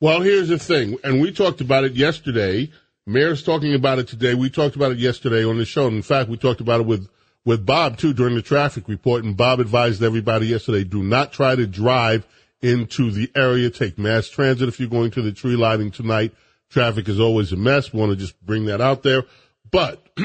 Well, 0.00 0.20
here's 0.20 0.48
the 0.48 0.58
thing, 0.58 0.98
and 1.04 1.20
we 1.20 1.32
talked 1.32 1.60
about 1.60 1.84
it 1.84 1.92
yesterday. 1.92 2.70
Mayor's 3.06 3.42
talking 3.42 3.74
about 3.74 3.98
it 3.98 4.08
today. 4.08 4.34
We 4.34 4.50
talked 4.50 4.76
about 4.76 4.92
it 4.92 4.98
yesterday 4.98 5.44
on 5.44 5.58
the 5.58 5.64
show. 5.64 5.86
In 5.88 6.02
fact, 6.02 6.28
we 6.28 6.36
talked 6.36 6.60
about 6.60 6.80
it 6.80 6.86
with 6.86 7.08
with 7.44 7.64
Bob 7.64 7.96
too 7.96 8.12
during 8.12 8.34
the 8.34 8.42
traffic 8.42 8.86
report. 8.88 9.24
And 9.24 9.36
Bob 9.36 9.60
advised 9.60 10.02
everybody 10.02 10.46
yesterday: 10.46 10.84
do 10.84 11.02
not 11.02 11.32
try 11.32 11.54
to 11.54 11.66
drive 11.66 12.26
into 12.62 13.10
the 13.10 13.30
area. 13.34 13.70
Take 13.70 13.98
mass 13.98 14.28
transit 14.28 14.68
if 14.68 14.80
you're 14.80 14.88
going 14.88 15.10
to 15.12 15.22
the 15.22 15.32
tree 15.32 15.56
lighting 15.56 15.90
tonight. 15.90 16.32
Traffic 16.70 17.08
is 17.08 17.20
always 17.20 17.52
a 17.52 17.56
mess. 17.56 17.92
We 17.92 18.00
Want 18.00 18.12
to 18.12 18.16
just 18.16 18.40
bring 18.44 18.66
that 18.66 18.80
out 18.80 19.02
there. 19.02 19.24
But 19.70 20.06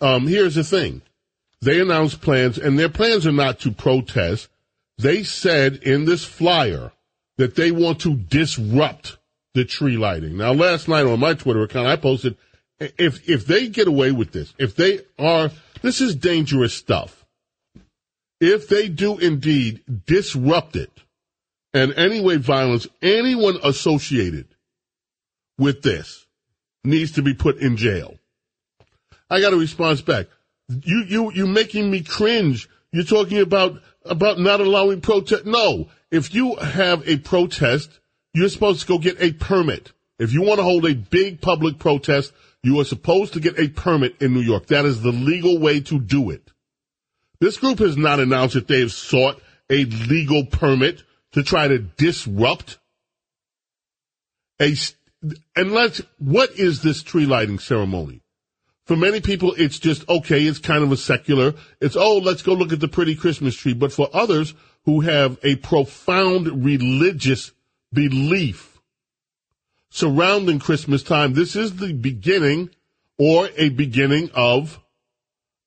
um, 0.00 0.26
here's 0.26 0.54
the 0.54 0.64
thing. 0.64 1.02
They 1.62 1.80
announced 1.80 2.20
plans, 2.20 2.58
and 2.58 2.78
their 2.78 2.88
plans 2.88 3.26
are 3.26 3.32
not 3.32 3.60
to 3.60 3.72
protest. 3.72 4.48
They 4.98 5.22
said 5.22 5.76
in 5.76 6.04
this 6.04 6.24
flyer 6.24 6.92
that 7.36 7.54
they 7.54 7.70
want 7.70 8.00
to 8.00 8.14
disrupt 8.14 9.18
the 9.54 9.64
tree 9.64 9.96
lighting. 9.96 10.36
Now, 10.36 10.52
last 10.52 10.88
night 10.88 11.06
on 11.06 11.20
my 11.20 11.34
Twitter 11.34 11.62
account, 11.62 11.86
I 11.86 11.96
posted, 11.96 12.36
if, 12.78 13.28
if 13.28 13.46
they 13.46 13.68
get 13.68 13.88
away 13.88 14.12
with 14.12 14.32
this, 14.32 14.52
if 14.58 14.76
they 14.76 15.00
are, 15.18 15.50
this 15.82 16.00
is 16.00 16.14
dangerous 16.14 16.74
stuff. 16.74 17.24
If 18.40 18.68
they 18.68 18.88
do 18.88 19.18
indeed 19.18 19.82
disrupt 20.06 20.76
it 20.76 20.90
and 21.76 21.92
anyway 21.98 22.38
violence, 22.38 22.86
anyone 23.02 23.58
associated 23.62 24.46
with 25.58 25.82
this 25.82 26.26
needs 26.84 27.12
to 27.12 27.22
be 27.22 27.34
put 27.34 27.58
in 27.58 27.76
jail. 27.76 28.14
I 29.28 29.42
got 29.42 29.52
a 29.52 29.58
response 29.58 30.00
back. 30.00 30.26
You, 30.68 31.04
you, 31.06 31.32
you 31.32 31.46
making 31.46 31.90
me 31.90 32.00
cringe. 32.02 32.68
You're 32.92 33.04
talking 33.04 33.38
about, 33.38 33.82
about 34.06 34.38
not 34.38 34.60
allowing 34.60 35.02
protest. 35.02 35.44
No. 35.44 35.88
If 36.10 36.34
you 36.34 36.54
have 36.56 37.06
a 37.06 37.18
protest, 37.18 37.90
you're 38.32 38.48
supposed 38.48 38.80
to 38.80 38.86
go 38.86 38.98
get 38.98 39.20
a 39.20 39.32
permit. 39.32 39.92
If 40.18 40.32
you 40.32 40.40
want 40.42 40.58
to 40.58 40.64
hold 40.64 40.86
a 40.86 40.94
big 40.94 41.42
public 41.42 41.78
protest, 41.78 42.32
you 42.62 42.80
are 42.80 42.84
supposed 42.84 43.34
to 43.34 43.40
get 43.40 43.58
a 43.58 43.68
permit 43.68 44.22
in 44.22 44.32
New 44.32 44.40
York. 44.40 44.68
That 44.68 44.86
is 44.86 45.02
the 45.02 45.12
legal 45.12 45.58
way 45.58 45.80
to 45.80 46.00
do 46.00 46.30
it. 46.30 46.52
This 47.38 47.58
group 47.58 47.80
has 47.80 47.98
not 47.98 48.18
announced 48.18 48.54
that 48.54 48.66
they 48.66 48.80
have 48.80 48.92
sought 48.92 49.42
a 49.68 49.84
legal 49.84 50.46
permit 50.46 51.02
to 51.36 51.42
try 51.42 51.68
to 51.68 51.78
disrupt 51.78 52.78
a, 54.58 54.74
unless, 55.54 56.00
what 56.18 56.52
is 56.52 56.80
this 56.80 57.02
tree 57.02 57.26
lighting 57.26 57.58
ceremony? 57.58 58.22
For 58.86 58.96
many 58.96 59.20
people, 59.20 59.52
it's 59.58 59.78
just, 59.78 60.08
okay, 60.08 60.44
it's 60.44 60.58
kind 60.58 60.82
of 60.82 60.92
a 60.92 60.96
secular, 60.96 61.52
it's, 61.78 61.94
oh, 61.94 62.18
let's 62.18 62.40
go 62.40 62.54
look 62.54 62.72
at 62.72 62.80
the 62.80 62.88
pretty 62.88 63.14
Christmas 63.14 63.54
tree. 63.54 63.74
But 63.74 63.92
for 63.92 64.08
others 64.14 64.54
who 64.86 65.00
have 65.00 65.38
a 65.42 65.56
profound 65.56 66.64
religious 66.64 67.52
belief 67.92 68.80
surrounding 69.90 70.58
Christmas 70.58 71.02
time, 71.02 71.34
this 71.34 71.54
is 71.54 71.76
the 71.76 71.92
beginning 71.92 72.70
or 73.18 73.50
a 73.58 73.68
beginning 73.68 74.30
of 74.32 74.80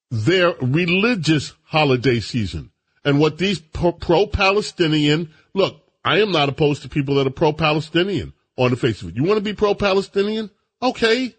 their 0.10 0.54
religious 0.62 1.54
holiday 1.66 2.20
season. 2.20 2.72
And 3.06 3.20
what 3.20 3.38
these 3.38 3.60
pro 3.60 4.26
Palestinian, 4.26 5.32
look, 5.54 5.82
I 6.04 6.22
am 6.22 6.32
not 6.32 6.50
opposed 6.50 6.82
to 6.84 6.90
people 6.90 7.16
that 7.16 7.28
are 7.28 7.32
pro 7.32 7.54
Palestinian 7.54 8.34
on 8.58 8.72
the 8.72 8.78
face 8.78 9.02
of 9.02 9.10
it. 9.10 9.16
You 9.16 9.24
want 9.24 9.38
to 9.38 9.44
be 9.44 9.54
pro 9.54 9.74
Palestinian? 9.74 10.50
Okay, 10.82 11.36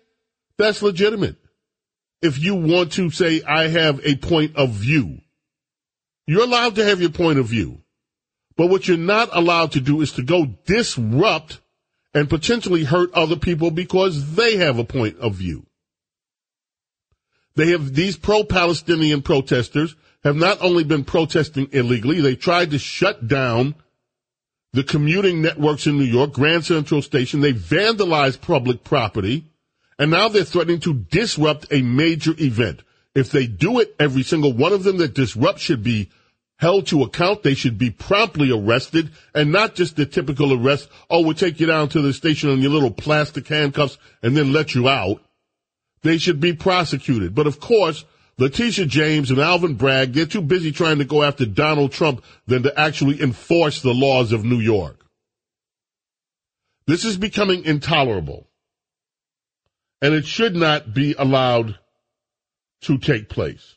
that's 0.59 0.83
legitimate 0.83 1.37
if 2.23 2.39
you 2.39 2.55
want 2.55 2.93
to 2.93 3.11
say, 3.11 3.43
I 3.43 3.69
have 3.69 4.05
a 4.05 4.17
point 4.17 4.57
of 4.57 4.71
view. 4.71 5.21
You're 6.27 6.45
allowed 6.45 6.75
to 6.77 6.85
have 6.85 7.01
your 7.01 7.11
point 7.11 7.39
of 7.39 7.47
view. 7.47 7.83
But 8.57 8.69
what 8.69 8.87
you're 8.87 8.99
not 8.99 9.31
allowed 9.33 9.73
to 9.73 9.81
do 9.81 10.03
is 10.03 10.13
to 10.13 10.23
go 10.23 10.45
disrupt 10.45 11.61
and 12.13 12.29
potentially 12.29 12.85
hurt 12.85 13.13
other 13.15 13.37
people 13.37 13.71
because 13.71 14.35
they 14.35 14.57
have 14.57 14.79
a 14.79 14.85
point 14.85 15.19
of 15.19 15.35
view. 15.35 15.67
They 17.57 17.71
have, 17.71 17.95
these 17.95 18.17
pro-Palestinian 18.17 19.23
protesters 19.23 19.97
have 20.23 20.37
not 20.37 20.61
only 20.61 20.85
been 20.85 21.05
protesting 21.05 21.69
illegally, 21.73 22.21
they 22.21 22.37
tried 22.37 22.73
to 22.73 22.79
shut 22.79 23.27
down 23.27 23.75
the 24.73 24.85
commuting 24.85 25.43
networks 25.43 25.87
in 25.87 25.99
New 25.99 26.05
York, 26.05 26.33
Grand 26.33 26.65
Central 26.65 27.03
Station. 27.03 27.41
They 27.41 27.53
vandalized 27.53 28.41
public 28.41 28.85
property. 28.85 29.47
And 29.99 30.11
now 30.11 30.29
they're 30.29 30.45
threatening 30.45 30.81
to 30.81 30.95
disrupt 30.95 31.67
a 31.71 31.83
major 31.83 32.35
event. 32.39 32.83
If 33.15 33.31
they 33.31 33.47
do 33.47 33.81
it, 33.81 33.95
every 33.99 34.23
single 34.23 34.53
one 34.53 34.73
of 34.73 34.85
them 34.85 34.97
that 34.99 35.15
disrupt 35.15 35.59
should 35.59 35.83
be 35.83 36.09
held 36.57 36.87
to 36.87 37.03
account. 37.03 37.43
They 37.43 37.55
should 37.55 37.77
be 37.77 37.91
promptly 37.91 38.51
arrested 38.51 39.11
and 39.35 39.51
not 39.51 39.75
just 39.75 39.97
the 39.97 40.07
typical 40.07 40.55
arrest. 40.55 40.89
Oh, 41.11 41.23
we'll 41.23 41.35
take 41.35 41.61
you 41.61 41.67
down 41.67 41.89
to 41.91 42.01
the 42.01 42.13
station 42.13 42.51
on 42.51 42.61
your 42.61 42.71
little 42.71 42.91
plastic 42.91 43.49
handcuffs 43.49 43.99
and 44.23 44.37
then 44.37 44.53
let 44.53 44.75
you 44.75 44.89
out. 44.89 45.23
They 46.03 46.19
should 46.19 46.41
be 46.41 46.55
prosecuted. 46.55 47.35
But 47.35 47.47
of 47.47 47.61
course, 47.61 48.05
Letitia 48.41 48.87
James 48.87 49.31
and 49.31 49.39
Alvin 49.39 49.75
Bragg, 49.75 50.15
they're 50.15 50.25
too 50.25 50.41
busy 50.41 50.73
trying 50.73 50.99
to 50.99 51.05
go 51.05 51.23
after 51.23 51.45
Donald 51.45 51.93
Trump 51.93 52.25
than 52.47 52.63
to 52.63 52.81
actually 52.81 53.21
enforce 53.21 53.83
the 53.83 53.93
laws 53.93 54.33
of 54.33 54.45
New 54.45 54.61
York. 54.61 55.05
This 56.87 57.05
is 57.05 57.19
becoming 57.19 57.65
intolerable 57.65 58.49
and 60.01 60.15
it 60.15 60.27
should 60.27 60.57
not 60.57 60.95
be 60.95 61.15
allowed 61.19 61.79
to 62.83 62.97
take 62.97 63.29
place. 63.29 63.77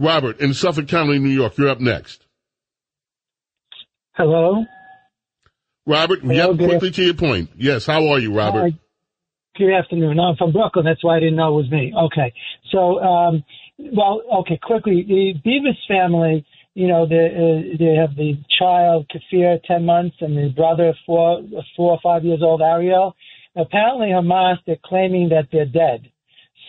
Robert, 0.00 0.40
in 0.40 0.52
Suffolk 0.52 0.88
County, 0.88 1.20
New 1.20 1.30
York, 1.30 1.56
you're 1.56 1.68
up 1.68 1.78
next. 1.78 2.26
Hello. 4.12 4.64
Robert, 5.86 6.20
Hello, 6.22 6.34
yep, 6.34 6.56
quickly 6.58 6.90
to 6.90 7.02
your 7.04 7.14
point. 7.14 7.50
Yes, 7.56 7.86
how 7.86 8.08
are 8.08 8.18
you, 8.18 8.34
Robert? 8.34 8.64
Uh, 8.64 8.70
good 9.60 9.74
afternoon. 9.74 10.18
I'm 10.18 10.36
from 10.36 10.52
Brooklyn. 10.52 10.86
That's 10.86 11.04
why 11.04 11.18
I 11.18 11.20
didn't 11.20 11.36
know 11.36 11.52
it 11.52 11.62
was 11.62 11.70
me. 11.70 11.92
Okay. 11.94 12.32
So, 12.72 12.98
um, 12.98 13.44
well, 13.78 14.22
okay, 14.40 14.58
quickly. 14.62 15.04
The 15.06 15.34
Bibas 15.46 15.76
family, 15.86 16.46
you 16.72 16.88
know, 16.88 17.06
they, 17.06 17.26
uh, 17.28 17.76
they 17.78 17.94
have 17.94 18.16
the 18.16 18.38
child, 18.58 19.10
Kfir, 19.12 19.62
10 19.64 19.84
months, 19.84 20.16
and 20.20 20.34
the 20.34 20.48
brother, 20.56 20.94
four, 21.04 21.42
four 21.76 21.92
or 21.92 21.98
five 22.02 22.24
years 22.24 22.40
old, 22.42 22.62
Ariel. 22.62 23.14
Apparently, 23.54 24.08
Hamas, 24.08 24.56
they're 24.66 24.80
claiming 24.82 25.28
that 25.28 25.48
they're 25.52 25.66
dead. 25.66 26.10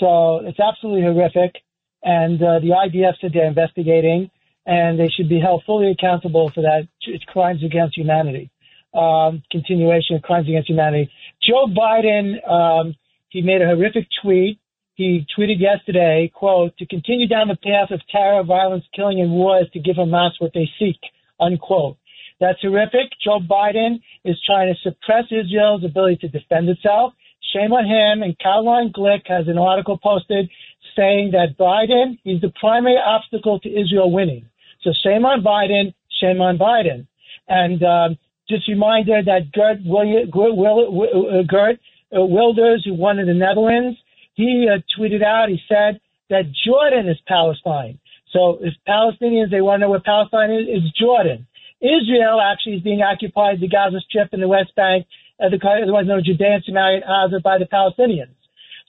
So 0.02 0.42
it's 0.44 0.60
absolutely 0.60 1.04
horrific. 1.04 1.62
And 2.04 2.44
uh, 2.44 2.60
the 2.60 2.76
IDF 2.76 3.14
said 3.22 3.32
they're 3.34 3.48
investigating, 3.48 4.30
and 4.66 5.00
they 5.00 5.08
should 5.08 5.30
be 5.30 5.40
held 5.40 5.64
fully 5.66 5.92
accountable 5.92 6.52
for 6.54 6.62
that. 6.64 6.90
It's 7.08 7.24
crimes 7.24 7.64
against 7.64 7.96
humanity. 7.96 8.52
Um, 8.94 9.44
continuation 9.50 10.18
of 10.18 10.24
crimes 10.24 10.50
against 10.50 10.68
humanity. 10.68 11.10
Joe 11.44 11.68
Biden, 11.68 12.48
um, 12.50 12.96
he 13.30 13.42
made 13.42 13.62
a 13.62 13.66
horrific 13.66 14.08
tweet. 14.22 14.60
He 14.96 15.26
tweeted 15.36 15.60
yesterday, 15.60 16.32
quote, 16.34 16.78
to 16.78 16.86
continue 16.86 17.28
down 17.28 17.48
the 17.48 17.56
path 17.56 17.92
of 17.92 18.02
terror, 18.12 18.44
violence, 18.44 18.84
killing, 18.96 19.22
and 19.22 19.32
war 19.32 19.60
is 19.60 19.68
to 19.74 19.80
give 19.80 19.96
Hamas 19.96 20.32
what 20.40 20.52
they 20.54 20.70
seek, 20.78 21.00
unquote. 21.40 21.98
That's 22.40 22.62
horrific. 22.62 23.12
Joe 23.24 23.40
Biden 23.40 24.02
is 24.26 24.36
trying 24.46 24.74
to 24.74 24.80
suppress 24.82 25.26
Israel's 25.32 25.84
ability 25.84 26.18
to 26.18 26.28
defend 26.28 26.70
itself. 26.70 27.14
Shame 27.54 27.72
on 27.72 27.86
him. 27.86 28.24
And 28.24 28.38
Caroline 28.40 28.92
Glick 28.92 29.28
has 29.28 29.48
an 29.48 29.58
article 29.58 29.98
posted 29.98 30.50
saying 30.96 31.32
that 31.32 31.58
Biden 31.58 32.20
is 32.26 32.42
the 32.42 32.52
primary 32.60 32.98
obstacle 32.98 33.60
to 33.60 33.70
Israel 33.70 34.12
winning. 34.12 34.46
So 34.82 34.92
shame 35.04 35.26
on 35.26 35.44
Biden. 35.44 35.94
Shame 36.20 36.42
on 36.42 36.58
Biden. 36.58 37.08
And 37.48 37.84
um, 37.84 38.18
just 38.52 38.68
reminder 38.68 39.22
that 39.24 39.52
Geert, 39.52 39.80
William, 39.86 40.30
Geert, 40.30 40.54
uh, 40.54 41.44
Geert 41.48 41.80
uh, 42.16 42.22
Wilders, 42.22 42.84
who 42.86 42.94
won 42.94 43.20
in 43.20 43.28
the 43.28 43.34
Netherlands, 43.34 43.98
he 44.34 44.68
uh, 44.70 44.80
tweeted 44.98 45.24
out, 45.24 45.50
he 45.50 45.60
said 45.68 46.00
that 46.30 46.44
Jordan 46.66 47.10
is 47.10 47.18
Palestine. 47.28 48.00
So 48.32 48.60
if 48.62 48.74
Palestinians, 48.88 49.52
they 49.52 49.62
want 49.62 49.80
to 49.80 49.86
know 49.86 49.90
where 49.90 50.00
Palestine 50.00 50.52
is, 50.52 50.66
it's 50.68 51.00
Jordan. 51.00 51.48
Israel 51.82 52.40
actually 52.40 52.76
is 52.76 52.84
being 52.84 53.02
occupied, 53.02 53.60
the 53.60 53.68
Gaza 53.68 54.00
Strip 54.08 54.30
and 54.34 54.42
the 54.42 54.48
West 54.48 54.76
Bank, 54.76 55.08
uh, 55.40 55.50
the 55.50 55.58
otherwise 55.84 56.06
known 56.06 56.20
as 56.20 56.26
Judea 56.26 56.56
and 56.56 56.64
Samaria 56.64 57.02
and 57.06 57.44
by 57.44 57.58
the 57.58 57.66
Palestinians. 57.66 58.36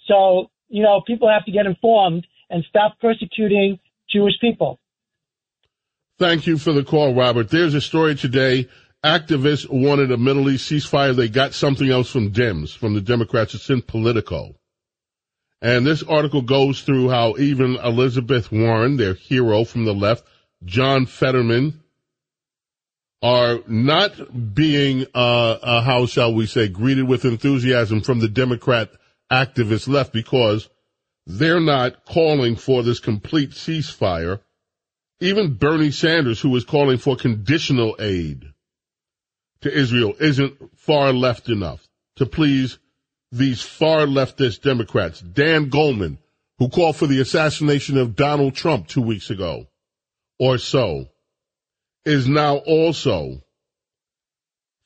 So, 0.06 0.50
you 0.68 0.82
know, 0.82 1.00
people 1.06 1.28
have 1.28 1.44
to 1.46 1.52
get 1.52 1.66
informed 1.66 2.26
and 2.50 2.64
stop 2.68 3.00
persecuting 3.00 3.78
Jewish 4.10 4.34
people. 4.40 4.78
Thank 6.18 6.46
you 6.46 6.58
for 6.58 6.72
the 6.72 6.84
call, 6.84 7.14
Robert. 7.14 7.48
There's 7.48 7.74
a 7.74 7.80
story 7.80 8.14
today. 8.14 8.68
Activists 9.04 9.68
wanted 9.68 10.12
a 10.12 10.16
Middle 10.16 10.48
East 10.48 10.70
ceasefire. 10.70 11.14
They 11.14 11.28
got 11.28 11.54
something 11.54 11.90
else 11.90 12.08
from 12.08 12.32
Dems, 12.32 12.76
from 12.76 12.94
the 12.94 13.00
Democrats. 13.00 13.54
It's 13.54 13.68
in 13.68 13.82
Politico. 13.82 14.54
And 15.60 15.84
this 15.84 16.04
article 16.04 16.42
goes 16.42 16.82
through 16.82 17.08
how 17.08 17.36
even 17.36 17.76
Elizabeth 17.76 18.52
Warren, 18.52 18.96
their 18.96 19.14
hero 19.14 19.64
from 19.64 19.84
the 19.84 19.94
left, 19.94 20.24
John 20.64 21.06
Fetterman, 21.06 21.80
are 23.22 23.60
not 23.66 24.54
being, 24.54 25.06
uh, 25.14 25.52
uh, 25.62 25.80
how 25.82 26.06
shall 26.06 26.34
we 26.34 26.46
say, 26.46 26.68
greeted 26.68 27.08
with 27.08 27.24
enthusiasm 27.24 28.02
from 28.02 28.20
the 28.20 28.28
Democrat 28.28 28.90
activist 29.30 29.88
left 29.88 30.12
because 30.12 30.68
they're 31.26 31.60
not 31.60 32.04
calling 32.04 32.56
for 32.56 32.82
this 32.82 33.00
complete 33.00 33.50
ceasefire. 33.50 34.40
Even 35.20 35.54
Bernie 35.54 35.92
Sanders, 35.92 36.40
who 36.40 36.54
is 36.56 36.64
calling 36.64 36.98
for 36.98 37.14
conditional 37.16 37.96
aid 38.00 38.44
to 39.62 39.72
Israel, 39.72 40.14
isn't 40.20 40.78
far 40.78 41.12
left 41.12 41.48
enough 41.48 41.88
to 42.16 42.26
please 42.26 42.78
these 43.30 43.62
far 43.62 44.00
leftist 44.00 44.62
Democrats. 44.62 45.20
Dan 45.20 45.68
Goldman, 45.68 46.18
who 46.58 46.68
called 46.68 46.96
for 46.96 47.06
the 47.06 47.20
assassination 47.20 47.96
of 47.96 48.14
Donald 48.14 48.54
Trump 48.54 48.86
two 48.88 49.02
weeks 49.02 49.30
ago 49.30 49.66
or 50.38 50.58
so 50.58 51.06
is 52.04 52.28
now 52.28 52.56
also 52.56 53.42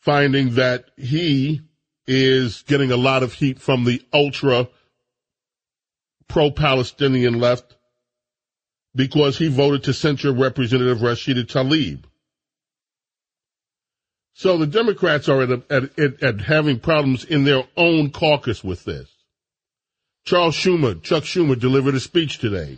finding 0.00 0.54
that 0.54 0.84
he 0.96 1.60
is 2.06 2.62
getting 2.62 2.92
a 2.92 2.96
lot 2.96 3.22
of 3.22 3.32
heat 3.32 3.58
from 3.58 3.84
the 3.84 4.00
ultra 4.12 4.68
pro-Palestinian 6.28 7.40
left 7.40 7.76
because 8.94 9.38
he 9.38 9.48
voted 9.48 9.84
to 9.84 9.92
censure 9.92 10.32
Representative 10.32 10.98
Rashida 10.98 11.44
Tlaib. 11.44 12.04
So 14.38 14.58
the 14.58 14.66
Democrats 14.66 15.30
are 15.30 15.40
at, 15.40 15.50
at, 15.70 15.98
at, 15.98 16.22
at, 16.22 16.40
having 16.42 16.78
problems 16.78 17.24
in 17.24 17.44
their 17.44 17.62
own 17.74 18.10
caucus 18.10 18.62
with 18.62 18.84
this. 18.84 19.08
Charles 20.26 20.54
Schumer, 20.54 21.02
Chuck 21.02 21.22
Schumer 21.22 21.58
delivered 21.58 21.94
a 21.94 22.00
speech 22.00 22.36
today, 22.36 22.76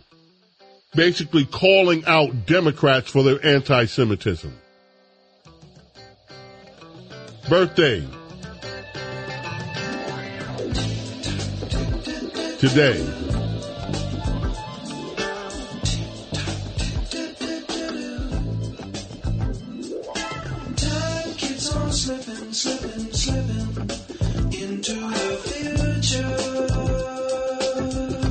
basically 0.95 1.45
calling 1.45 2.05
out 2.07 2.47
Democrats 2.47 3.11
for 3.11 3.25
their 3.25 3.45
anti-Semitism. 3.45 4.57
Birthday. 7.49 8.07
Today. 12.61 13.28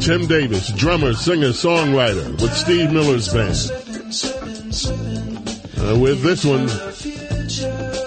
Tim 0.07 0.25
Davis, 0.25 0.69
drummer, 0.69 1.13
singer, 1.13 1.49
songwriter 1.49 2.31
with 2.41 2.53
Steve 2.53 2.93
Miller's 2.93 3.27
band. 3.27 3.69
Uh, 5.77 5.99
with 5.99 6.23
this 6.23 6.45
one, 6.45 6.69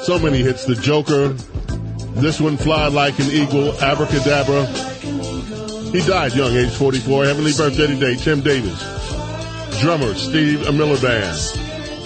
so 0.04 0.18
many 0.18 0.38
hits. 0.38 0.64
The 0.64 0.76
Joker, 0.76 1.34
this 2.18 2.40
one, 2.40 2.56
Fly 2.56 2.86
Like 2.86 3.18
an 3.18 3.26
Eagle, 3.26 3.74
Abracadabra. 3.82 4.64
He 5.92 6.00
died 6.06 6.32
young, 6.34 6.56
age 6.56 6.70
44. 6.70 7.26
Heavenly 7.26 7.52
birthday 7.52 7.88
today, 7.88 8.16
Tim 8.16 8.40
Davis. 8.40 8.80
Drummer, 9.82 10.14
Steve 10.14 10.60
Miller 10.72 10.98
Band. 11.02 11.38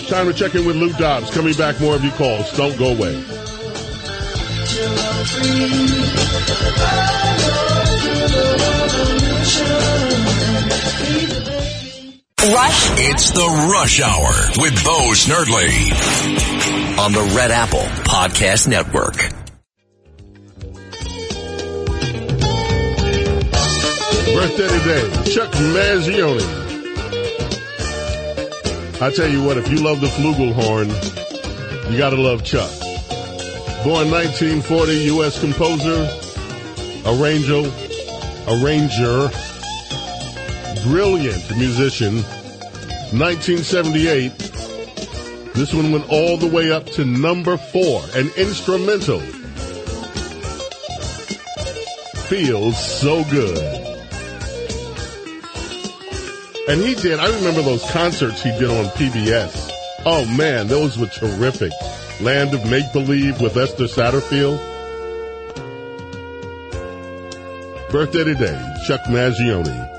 Time 0.09 0.27
to 0.27 0.33
check 0.33 0.57
in 0.57 0.65
with 0.65 0.75
Lou 0.75 0.93
Dobbs. 0.95 1.31
Coming 1.31 1.55
back, 1.55 1.81
more 1.81 1.95
of 1.95 2.03
your 2.03 2.15
calls. 2.15 2.51
Don't 2.57 2.77
go 2.77 2.97
away. 2.97 3.34
Rush. 5.25 5.33
It's 12.99 13.31
the 13.31 13.47
Rush 13.73 14.03
Hour 14.03 14.33
with 14.59 14.85
Bo 14.85 15.13
Snerdley 15.15 15.73
on 16.99 17.13
the 17.13 17.23
Red 17.35 17.51
Apple 17.51 17.81
Podcast 18.05 18.69
Network. 18.69 19.17
Birthday 24.35 24.69
today, 24.79 25.09
Chuck 25.33 25.51
Mangione. 25.73 26.45
I 29.01 29.11
tell 29.11 29.31
you 29.31 29.43
what, 29.43 29.57
if 29.57 29.71
you 29.71 29.79
love 29.79 30.03
the 30.03 30.09
flugelhorn, 30.09 30.91
you 31.91 31.97
gotta 31.97 32.17
love 32.17 32.45
Chuck. 32.45 32.84
Born 33.85 34.11
1940, 34.11 34.93
U.S. 35.13 35.39
composer, 35.39 36.09
arranger, 37.05 37.71
arranger, 38.49 39.31
brilliant 40.89 41.51
musician. 41.59 42.23
1978, 43.13 44.33
this 45.53 45.75
one 45.75 45.93
went 45.93 46.09
all 46.09 46.39
the 46.39 46.47
way 46.47 46.73
up 46.73 46.87
to 46.93 47.05
number 47.05 47.59
four, 47.59 48.03
an 48.15 48.31
instrumental. 48.39 49.21
Feels 52.31 52.83
so 52.83 53.23
good. 53.25 53.59
And 56.71 56.81
he 56.81 56.95
did, 56.95 57.19
I 57.21 57.27
remember 57.37 57.61
those 57.61 57.85
concerts 57.91 58.43
he 58.43 58.51
did 58.53 58.71
on 58.71 58.87
PBS. 58.97 59.71
Oh 60.07 60.25
man, 60.39 60.69
those 60.69 60.99
were 60.99 61.09
terrific. 61.09 61.73
Land 62.21 62.55
of 62.55 62.71
Make 62.71 62.93
Believe 62.93 63.41
with 63.41 63.57
Esther 63.57 63.85
Satterfield. 63.85 64.59
Birthday 67.91 68.25
today, 68.25 68.75
Chuck 68.87 69.01
Mangione. 69.09 69.91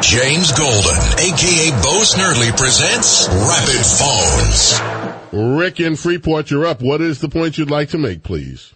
James 0.00 0.52
Golden, 0.52 0.96
aka 1.18 1.70
Bo 1.82 2.00
Snerdley, 2.00 2.56
presents 2.56 3.28
Rapid 3.28 3.84
Phones. 3.98 5.58
Rick 5.58 5.80
in 5.80 5.96
Freeport, 5.96 6.50
you're 6.50 6.66
up. 6.66 6.80
What 6.80 7.00
is 7.00 7.20
the 7.20 7.28
point 7.28 7.58
you'd 7.58 7.70
like 7.70 7.90
to 7.90 7.98
make, 7.98 8.22
please? 8.22 8.74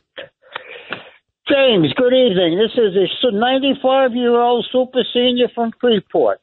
James, 1.49 1.93
good 1.97 2.13
evening. 2.13 2.59
This 2.59 2.73
is 2.77 2.95
a 3.23 3.31
95 3.33 4.15
year 4.15 4.39
old 4.39 4.67
super 4.71 5.03
senior 5.15 5.49
from 5.55 5.73
Freeport. 5.81 6.41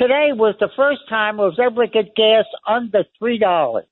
Today 0.00 0.30
was 0.32 0.54
the 0.58 0.70
first 0.76 1.00
time 1.10 1.38
I 1.38 1.44
was 1.44 1.58
able 1.60 1.84
to 1.84 1.88
get 1.88 2.16
gas 2.16 2.46
under 2.66 3.04
three 3.18 3.38
dollars. 3.38 3.84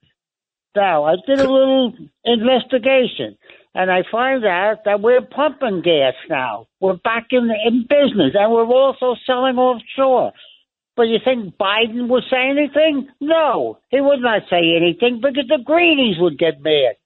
Now 0.75 1.05
I 1.05 1.17
did 1.27 1.39
a 1.39 1.53
little 1.53 1.93
investigation, 2.25 3.37
and 3.75 3.91
I 3.91 4.05
find 4.11 4.43
out 4.47 4.85
that 4.87 5.03
we're 5.03 5.21
pumping 5.21 5.83
gas 5.83 6.15
now. 6.31 6.67
We're 6.81 6.97
back 6.97 7.27
in 7.31 7.51
in 7.67 7.83
business, 7.83 8.33
and 8.35 8.51
we're 8.51 8.65
also 8.65 9.17
selling 9.27 9.59
offshore. 9.59 10.33
But 10.97 11.09
you 11.09 11.19
think 11.23 11.57
Biden 11.59 12.09
would 12.09 12.25
say 12.31 12.49
anything? 12.49 13.09
No, 13.21 13.79
he 13.91 14.01
would 14.01 14.21
not 14.21 14.43
say 14.49 14.63
anything 14.77 15.21
because 15.21 15.47
the 15.47 15.63
greenies 15.63 16.17
would 16.19 16.39
get 16.39 16.63
mad. 16.63 16.97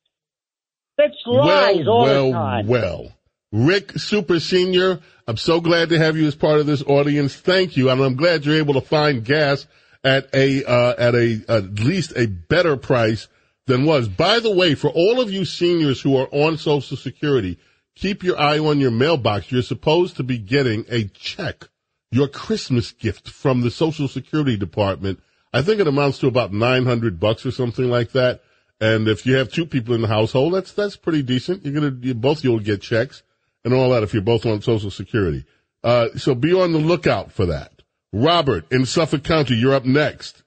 That's 0.96 1.14
lies 1.26 1.86
well, 1.86 1.88
all 1.88 2.04
well, 2.04 2.26
the 2.26 2.32
time. 2.32 2.66
Well, 2.68 3.12
Rick 3.52 3.98
Super 3.98 4.40
Senior, 4.40 5.00
I'm 5.28 5.36
so 5.36 5.60
glad 5.60 5.90
to 5.90 5.98
have 5.98 6.16
you 6.16 6.26
as 6.26 6.34
part 6.34 6.58
of 6.58 6.66
this 6.66 6.82
audience. 6.82 7.36
Thank 7.36 7.76
you, 7.76 7.90
and 7.90 8.00
I'm 8.00 8.16
glad 8.16 8.46
you're 8.46 8.56
able 8.56 8.74
to 8.74 8.80
find 8.80 9.22
gas 9.22 9.66
at 10.02 10.34
a 10.34 10.64
uh, 10.64 10.94
at 10.98 11.14
a 11.14 11.44
at 11.48 11.78
least 11.78 12.14
a 12.16 12.26
better 12.26 12.78
price 12.78 13.28
than 13.66 13.84
was. 13.84 14.08
By 14.08 14.40
the 14.40 14.50
way, 14.50 14.74
for 14.74 14.88
all 14.88 15.20
of 15.20 15.30
you 15.30 15.44
seniors 15.44 16.00
who 16.00 16.16
are 16.16 16.28
on 16.32 16.56
Social 16.56 16.96
Security, 16.96 17.58
keep 17.94 18.22
your 18.22 18.40
eye 18.40 18.58
on 18.58 18.80
your 18.80 18.90
mailbox. 18.90 19.52
You're 19.52 19.62
supposed 19.62 20.16
to 20.16 20.22
be 20.22 20.38
getting 20.38 20.86
a 20.88 21.04
check, 21.04 21.68
your 22.10 22.28
Christmas 22.28 22.90
gift 22.90 23.28
from 23.28 23.60
the 23.60 23.70
Social 23.70 24.08
Security 24.08 24.56
Department. 24.56 25.20
I 25.52 25.60
think 25.60 25.78
it 25.78 25.86
amounts 25.86 26.18
to 26.20 26.26
about 26.26 26.54
900 26.54 27.20
bucks 27.20 27.44
or 27.44 27.50
something 27.50 27.90
like 27.90 28.12
that. 28.12 28.40
And 28.80 29.06
if 29.06 29.26
you 29.26 29.34
have 29.34 29.52
two 29.52 29.66
people 29.66 29.94
in 29.94 30.00
the 30.00 30.08
household, 30.08 30.54
that's 30.54 30.72
that's 30.72 30.96
pretty 30.96 31.22
decent. 31.22 31.66
You're 31.66 31.74
gonna 31.74 31.96
you, 32.00 32.14
both 32.14 32.42
you'll 32.42 32.58
get 32.58 32.80
checks 32.80 33.22
and 33.64 33.74
all 33.74 33.90
that 33.90 34.02
if 34.02 34.12
you're 34.12 34.22
both 34.22 34.46
on 34.46 34.60
Social 34.60 34.90
Security. 34.90 35.44
Uh, 35.84 36.08
so 36.16 36.34
be 36.34 36.52
on 36.52 36.72
the 36.72 36.78
lookout 36.78 37.32
for 37.32 37.46
that. 37.46 37.72
Robert 38.12 38.70
in 38.70 38.86
Suffolk 38.86 39.24
County, 39.24 39.54
you're 39.54 39.74
up 39.74 39.84
next. 39.84 40.42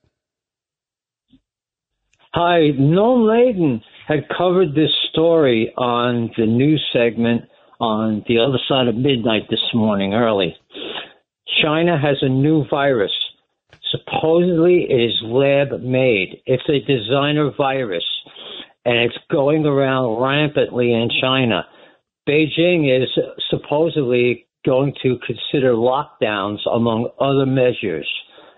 Hi, 2.34 2.72
Noam 2.78 3.28
Laden 3.28 3.82
had 4.07 4.28
covered 4.38 4.76
this 4.76 4.91
story 5.11 5.74
on 5.78 6.30
the 6.38 6.45
news 6.45 6.84
segment 6.93 7.43
on 7.80 8.24
the 8.28 8.39
other 8.39 8.59
side 8.70 8.88
of 8.88 8.95
midnight 8.95 9.43
this 9.49 9.63
morning 9.74 10.13
early. 10.13 10.55
China 11.61 11.99
has 11.99 12.18
a 12.22 12.30
new 12.30 12.66
virus. 12.70 13.11
Supposedly 13.91 14.86
it 14.89 14.93
is 14.93 15.22
lab 15.24 15.82
made. 15.82 16.41
It's 16.45 16.68
a 16.70 16.86
designer 16.86 17.51
virus 17.57 18.03
and 18.86 18.97
it's 18.99 19.18
going 19.32 19.66
around 19.66 20.22
rampantly 20.22 20.93
in 20.93 21.09
China. 21.22 21.66
Beijing 22.28 23.03
is 23.03 23.09
supposedly 23.49 24.47
going 24.65 24.93
to 25.03 25.17
consider 25.26 25.73
lockdowns 25.73 26.59
among 26.71 27.09
other 27.19 27.45
measures. 27.45 28.09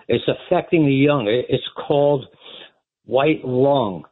It's 0.07 0.23
affecting 0.27 0.85
the 0.85 0.93
young. 0.93 1.27
It's 1.27 1.67
called 1.75 2.25
white 3.03 3.43
lung. 3.43 4.05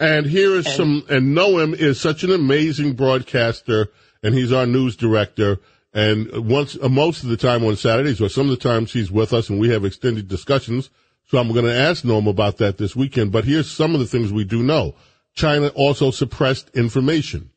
And 0.00 0.26
here 0.26 0.56
is 0.56 0.66
And- 0.66 0.74
some, 0.74 1.02
and 1.08 1.36
Noam 1.36 1.74
is 1.74 2.00
such 2.00 2.24
an 2.24 2.32
amazing 2.32 2.94
broadcaster, 2.94 3.88
and 4.22 4.34
he's 4.34 4.52
our 4.52 4.66
news 4.66 4.96
director. 4.96 5.60
And 5.92 6.48
once, 6.48 6.76
uh, 6.80 6.88
most 6.88 7.22
of 7.22 7.28
the 7.28 7.36
time 7.36 7.64
on 7.64 7.76
Saturdays, 7.76 8.20
or 8.20 8.28
some 8.28 8.50
of 8.50 8.58
the 8.58 8.68
times 8.68 8.92
he's 8.92 9.10
with 9.10 9.32
us, 9.32 9.48
and 9.48 9.60
we 9.60 9.68
have 9.70 9.84
extended 9.84 10.26
discussions. 10.26 10.90
So 11.28 11.38
I'm 11.38 11.52
going 11.52 11.64
to 11.64 11.74
ask 11.74 12.04
Noam 12.04 12.28
about 12.28 12.56
that 12.58 12.78
this 12.78 12.96
weekend. 12.96 13.30
But 13.30 13.44
here's 13.44 13.70
some 13.70 13.94
of 13.94 14.00
the 14.00 14.06
things 14.06 14.32
we 14.32 14.44
do 14.44 14.62
know. 14.62 14.94
China 15.34 15.68
also 15.68 16.10
suppressed 16.10 16.70
information 16.74 17.50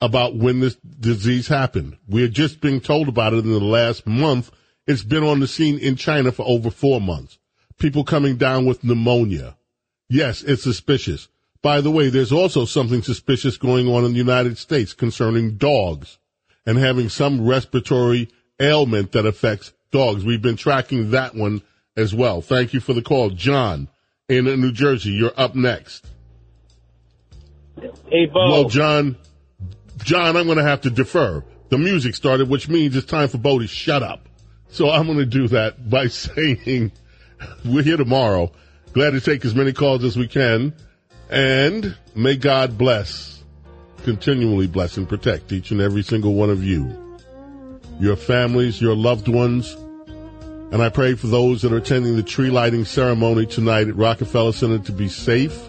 about 0.00 0.36
when 0.36 0.60
this 0.60 0.76
disease 0.76 1.48
happened. 1.48 1.96
We 2.08 2.22
are 2.24 2.28
just 2.28 2.60
being 2.60 2.80
told 2.80 3.08
about 3.08 3.32
it 3.32 3.44
in 3.44 3.52
the 3.52 3.60
last 3.60 4.06
month. 4.06 4.50
It's 4.86 5.02
been 5.02 5.24
on 5.24 5.40
the 5.40 5.48
scene 5.48 5.78
in 5.78 5.96
China 5.96 6.32
for 6.32 6.46
over 6.46 6.70
four 6.70 7.00
months. 7.00 7.38
People 7.78 8.04
coming 8.04 8.36
down 8.36 8.64
with 8.64 8.84
pneumonia. 8.84 9.56
Yes, 10.08 10.42
it's 10.42 10.62
suspicious. 10.62 11.28
By 11.62 11.80
the 11.80 11.90
way, 11.90 12.08
there's 12.08 12.32
also 12.32 12.64
something 12.64 13.02
suspicious 13.02 13.56
going 13.56 13.88
on 13.88 14.04
in 14.04 14.12
the 14.12 14.18
United 14.18 14.58
States 14.58 14.94
concerning 14.94 15.56
dogs 15.56 16.18
and 16.64 16.78
having 16.78 17.08
some 17.08 17.46
respiratory 17.46 18.28
ailment 18.60 19.12
that 19.12 19.26
affects 19.26 19.72
dogs. 19.90 20.24
We've 20.24 20.42
been 20.42 20.56
tracking 20.56 21.10
that 21.10 21.34
one 21.34 21.62
as 21.96 22.14
well. 22.14 22.40
Thank 22.40 22.72
you 22.72 22.80
for 22.80 22.92
the 22.92 23.02
call. 23.02 23.30
John 23.30 23.88
in 24.28 24.44
New 24.44 24.72
Jersey, 24.72 25.10
you're 25.10 25.32
up 25.36 25.54
next. 25.54 26.06
Hey, 28.08 28.26
Bo. 28.26 28.50
Well, 28.50 28.68
John, 28.68 29.16
John, 30.04 30.36
I'm 30.36 30.46
going 30.46 30.58
to 30.58 30.64
have 30.64 30.82
to 30.82 30.90
defer. 30.90 31.44
the 31.70 31.78
music 31.78 32.14
started, 32.14 32.48
which 32.48 32.68
means 32.68 32.96
it's 32.96 33.06
time 33.06 33.28
for 33.28 33.38
Bo 33.38 33.58
to 33.58 33.66
shut 33.66 34.02
up. 34.02 34.28
So 34.70 34.90
I'm 34.90 35.06
going 35.06 35.18
to 35.18 35.26
do 35.26 35.48
that 35.48 35.88
by 35.88 36.06
saying 36.08 36.92
we're 37.64 37.82
here 37.82 37.96
tomorrow. 37.96 38.52
Glad 38.92 39.10
to 39.10 39.20
take 39.20 39.44
as 39.44 39.54
many 39.54 39.72
calls 39.72 40.04
as 40.04 40.16
we 40.16 40.28
can. 40.28 40.74
And 41.30 41.96
may 42.14 42.36
God 42.36 42.78
bless, 42.78 43.44
continually 44.04 44.66
bless 44.66 44.96
and 44.96 45.08
protect 45.08 45.52
each 45.52 45.70
and 45.70 45.80
every 45.80 46.02
single 46.02 46.34
one 46.34 46.48
of 46.48 46.64
you, 46.64 47.18
your 48.00 48.16
families, 48.16 48.80
your 48.80 48.96
loved 48.96 49.28
ones. 49.28 49.76
And 50.70 50.82
I 50.82 50.88
pray 50.88 51.14
for 51.14 51.26
those 51.26 51.62
that 51.62 51.72
are 51.72 51.78
attending 51.78 52.16
the 52.16 52.22
tree 52.22 52.50
lighting 52.50 52.84
ceremony 52.84 53.46
tonight 53.46 53.88
at 53.88 53.96
Rockefeller 53.96 54.52
Center 54.52 54.78
to 54.80 54.92
be 54.92 55.08
safe 55.08 55.68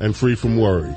and 0.00 0.16
free 0.16 0.34
from 0.34 0.58
worry. 0.58 0.94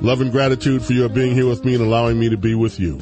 Love 0.00 0.20
and 0.20 0.30
gratitude 0.30 0.82
for 0.82 0.92
your 0.92 1.08
being 1.08 1.34
here 1.34 1.46
with 1.46 1.64
me 1.64 1.74
and 1.74 1.82
allowing 1.82 2.18
me 2.18 2.28
to 2.28 2.36
be 2.36 2.54
with 2.54 2.78
you. 2.78 2.98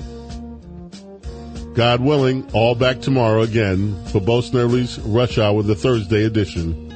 God 1.74 2.00
willing, 2.00 2.50
all 2.54 2.74
back 2.74 3.02
tomorrow 3.02 3.42
again 3.42 4.02
for 4.06 4.18
Bo 4.18 4.40
Snerdley's 4.40 4.98
Rush 5.00 5.36
Hour, 5.36 5.62
the 5.62 5.74
Thursday 5.74 6.24
edition 6.24 6.90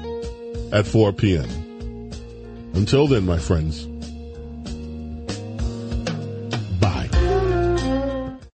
at 0.73 0.87
4 0.87 1.13
p.m. 1.13 1.49
Until 2.73 3.07
then, 3.07 3.27
my 3.27 3.39
friends, 3.39 3.87